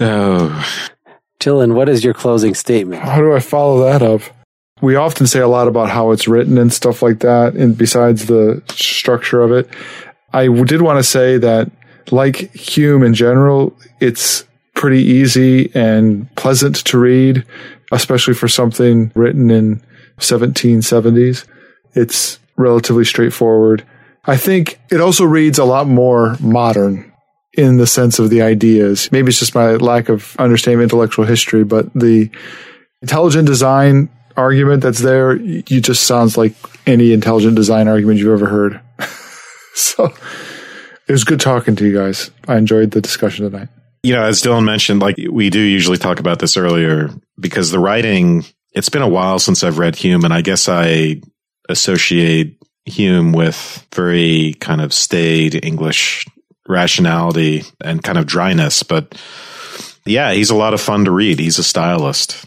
[0.00, 0.88] Oh,
[1.38, 3.02] Dylan, what is your closing statement?
[3.02, 4.22] How do I follow that up?
[4.82, 8.26] We often say a lot about how it's written and stuff like that, and besides
[8.26, 9.68] the structure of it,
[10.32, 11.70] I did want to say that,
[12.10, 17.44] like Hume in general, it's pretty easy and pleasant to read,
[17.92, 19.80] especially for something written in
[20.18, 21.46] 1770s.
[21.94, 23.84] It's relatively straightforward.
[24.24, 27.12] I think it also reads a lot more modern
[27.54, 29.12] in the sense of the ideas.
[29.12, 32.30] Maybe it's just my lack of understanding of intellectual history, but the
[33.02, 36.54] intelligent design argument that's there, you just sounds like
[36.86, 38.80] any intelligent design argument you've ever heard.
[39.74, 40.12] so
[41.08, 42.30] it was good talking to you guys.
[42.48, 43.68] I enjoyed the discussion tonight.
[44.02, 47.78] you know, as Dylan mentioned, like we do usually talk about this earlier because the
[47.78, 51.20] writing, it's been a while since I've read Hume and I guess I
[51.68, 56.26] associate Hume with very kind of staid English
[56.68, 58.82] rationality and kind of dryness.
[58.82, 59.16] But
[60.04, 61.38] yeah, he's a lot of fun to read.
[61.38, 62.46] He's a stylist.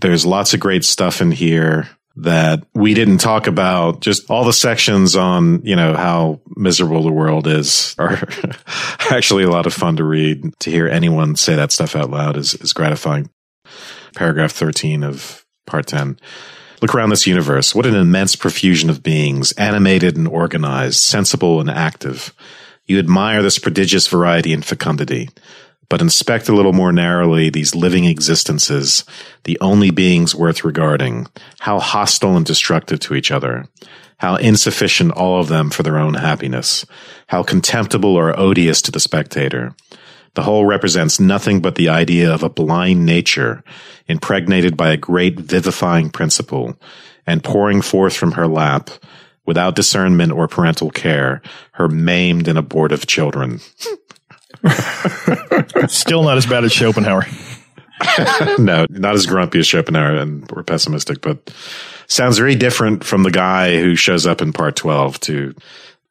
[0.00, 4.00] There's lots of great stuff in here that we didn't talk about.
[4.00, 8.18] Just all the sections on, you know, how miserable the world is are
[9.10, 10.58] actually a lot of fun to read.
[10.60, 13.30] To hear anyone say that stuff out loud is, is gratifying.
[14.14, 16.18] Paragraph 13 of part 10.
[16.82, 17.74] Look around this universe.
[17.74, 22.34] What an immense profusion of beings, animated and organized, sensible and active.
[22.86, 25.28] You admire this prodigious variety and fecundity,
[25.90, 29.04] but inspect a little more narrowly these living existences,
[29.44, 31.26] the only beings worth regarding,
[31.58, 33.66] how hostile and destructive to each other,
[34.18, 36.86] how insufficient all of them for their own happiness,
[37.26, 39.74] how contemptible or odious to the spectator.
[40.34, 43.64] The whole represents nothing but the idea of a blind nature,
[44.06, 46.78] impregnated by a great vivifying principle,
[47.26, 48.90] and pouring forth from her lap,
[49.44, 53.58] without discernment or parental care, her maimed and abortive children.
[55.88, 57.26] Still not as bad as Schopenhauer.
[58.58, 61.52] no, not as grumpy as Schopenhauer, and we're pessimistic, but
[62.06, 65.54] sounds very different from the guy who shows up in part 12 to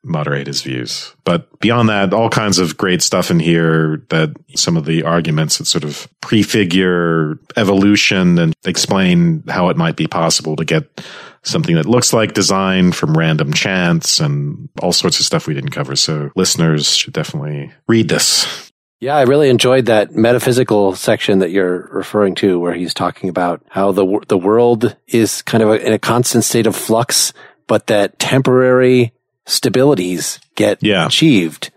[0.03, 1.13] moderate his views.
[1.25, 5.57] But beyond that, all kinds of great stuff in here that some of the arguments
[5.57, 11.03] that sort of prefigure evolution and explain how it might be possible to get
[11.43, 15.71] something that looks like design from random chance and all sorts of stuff we didn't
[15.71, 15.95] cover.
[15.95, 18.71] So listeners should definitely read this.
[19.01, 23.61] Yeah, I really enjoyed that metaphysical section that you're referring to, where he's talking about
[23.69, 27.31] how the the world is kind of a, in a constant state of flux,
[27.67, 29.13] but that temporary
[29.47, 31.05] stabilities get Yeah.
[31.05, 31.71] achieved.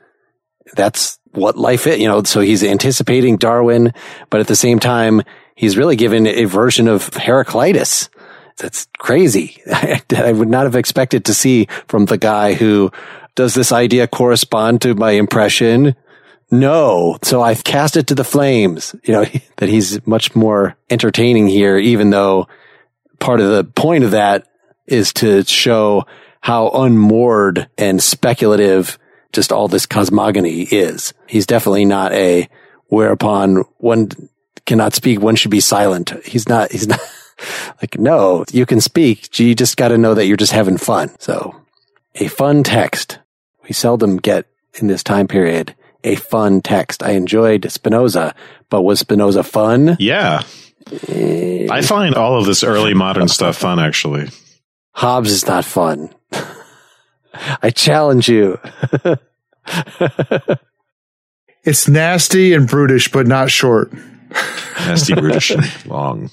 [0.75, 3.93] That's what life is, you know, so he's anticipating Darwin,
[4.29, 5.23] but at the same time,
[5.55, 8.09] he's really given a version of Heraclitus.
[8.59, 9.63] That's crazy.
[9.73, 12.93] I would not have expected to see from the guy who
[13.35, 15.97] does this idea correspond to my impression?
[16.51, 17.19] No.
[17.23, 19.25] So I've cast it to the flames, you know,
[19.57, 22.47] that he's much more entertaining here, even though
[23.19, 24.47] part of the point of that
[24.87, 26.05] is to show
[26.41, 28.99] how unmoored and speculative
[29.33, 31.15] just all this cosmogony is.
[31.27, 32.49] He's definitely not a
[32.89, 34.11] whereupon one
[34.67, 36.13] cannot speak, one should be silent.
[36.27, 37.01] He's not, he's not
[37.81, 39.39] like, no, you can speak.
[39.39, 41.11] You just got to know that you're just having fun.
[41.19, 41.55] So
[42.15, 43.19] a fun text.
[43.65, 44.47] We seldom get
[44.81, 45.75] in this time period
[46.05, 47.03] a fun text.
[47.03, 48.35] I enjoyed Spinoza,
[48.71, 49.97] but was Spinoza fun?
[50.01, 50.43] Yeah.
[50.91, 51.83] I eh.
[51.83, 54.29] find all of this early modern stuff fun, actually.
[54.95, 56.13] Hobbes is not fun.
[57.63, 58.59] I challenge you.
[61.65, 63.93] It's nasty and brutish, but not short.
[64.81, 66.31] Nasty, brutish, and long.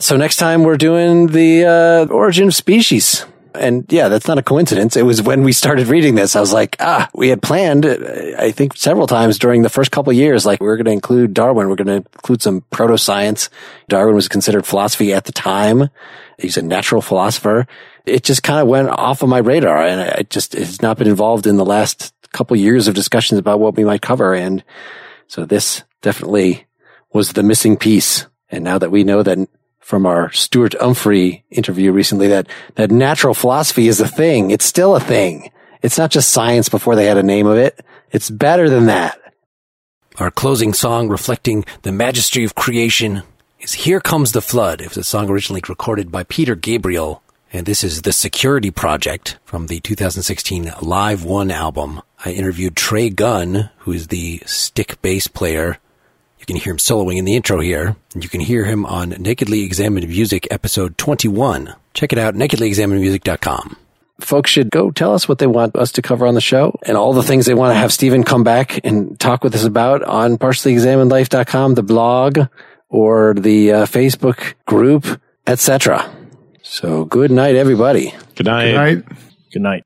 [0.00, 3.26] So next time we're doing the uh, origin of species.
[3.54, 4.96] And yeah, that's not a coincidence.
[4.96, 7.96] It was when we started reading this, I was like, ah, we had planned, uh,
[8.38, 11.34] I think several times during the first couple years, like we were going to include
[11.34, 11.68] Darwin.
[11.68, 13.50] We're going to include some proto science.
[13.88, 15.90] Darwin was considered philosophy at the time.
[16.38, 17.66] He's a natural philosopher.
[18.06, 21.08] It just kind of went off of my radar and I just, it's not been
[21.08, 24.32] involved in the last couple years of discussions about what we might cover.
[24.32, 24.64] And
[25.26, 26.66] so this definitely
[27.12, 28.26] was the missing piece.
[28.48, 29.46] And now that we know that
[29.90, 34.52] from our Stuart Humphrey interview recently that, that natural philosophy is a thing.
[34.52, 35.50] It's still a thing.
[35.82, 37.84] It's not just science before they had a name of it.
[38.12, 39.20] It's better than that.
[40.18, 43.24] Our closing song reflecting the majesty of creation
[43.58, 44.80] is Here Comes the Flood.
[44.80, 47.20] It was a song originally recorded by Peter Gabriel.
[47.52, 52.00] And this is The Security Project from the 2016 Live One album.
[52.24, 55.78] I interviewed Trey Gunn, who is the stick bass player
[56.40, 57.94] you can hear him soloing in the intro here.
[58.14, 61.74] And you can hear him on Nakedly Examined Music episode 21.
[61.92, 63.76] Check it out, nakedlyexaminedmusic.com.
[64.20, 66.96] Folks should go tell us what they want us to cover on the show and
[66.96, 70.02] all the things they want to have Stephen come back and talk with us about
[70.02, 72.38] on partiallyexaminedlife.com, the blog
[72.88, 76.10] or the uh, Facebook group, etc.
[76.62, 78.14] So good night, everybody.
[78.34, 78.66] Good night.
[78.66, 79.04] Good night.
[79.52, 79.62] Good night.
[79.62, 79.84] night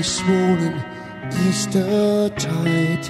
[0.00, 0.82] the swollen
[1.46, 3.04] Easter tide.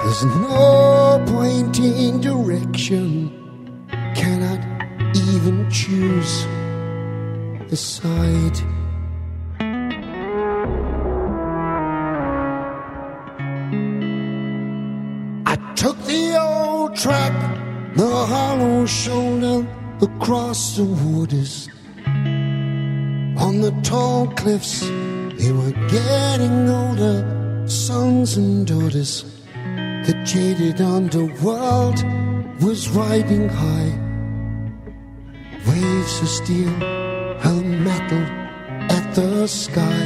[0.00, 3.30] There's no point in direction,
[4.14, 4.60] cannot
[5.14, 6.46] even choose
[7.70, 8.58] a side.
[15.44, 17.34] I took the old track,
[17.94, 19.66] the hollow shoulder
[20.00, 21.68] across the waters.
[23.50, 29.24] On the tall cliffs, they were getting older, sons and daughters.
[30.06, 31.98] The jaded underworld
[32.62, 33.92] was riding high.
[35.66, 36.70] Waves of steel
[37.40, 38.22] held metal
[38.88, 40.04] at the sky.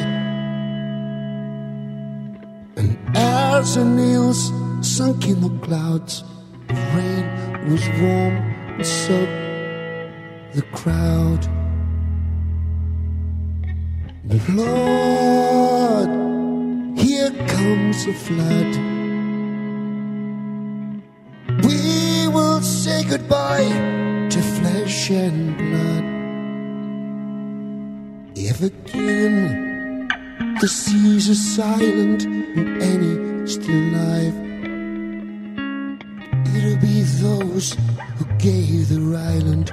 [2.76, 6.24] And as the nails sunk in the clouds,
[6.68, 8.36] the rain was warm
[8.78, 11.63] and soaked the crowd.
[14.49, 16.09] Lord,
[16.99, 18.74] here comes a flood.
[21.64, 23.70] We will say goodbye
[24.30, 26.05] to flesh and blood.
[28.37, 30.09] If again
[30.61, 34.35] the seas are silent and any still alive,
[36.57, 37.76] it'll be those
[38.16, 39.70] who gave their island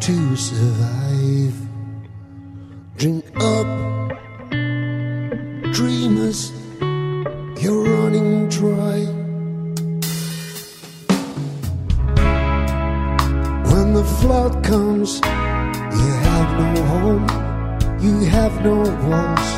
[0.00, 1.69] to survive.
[3.00, 3.66] Drink up,
[5.72, 6.52] dreamers,
[7.58, 8.98] you're running dry.
[13.72, 17.26] When the flood comes, you have no home,
[18.02, 18.76] you have no
[19.08, 19.50] walls.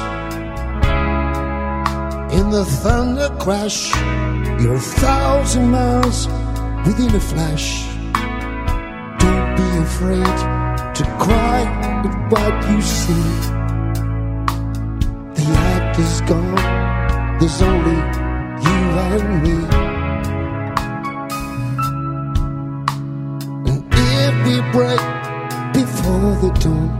[2.38, 3.92] In the thunder crash,
[4.62, 6.28] you're a thousand miles
[6.86, 7.88] within a flash.
[9.18, 10.36] Don't be afraid
[10.94, 13.26] to cry at what you see.
[15.36, 17.98] The act is gone, there's only
[18.66, 18.78] you
[19.08, 19.56] and me.
[23.68, 25.02] And if we break
[25.72, 26.90] before the dawn,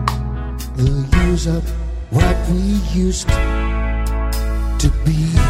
[0.77, 1.65] we'll use up
[2.11, 5.42] what we used to be.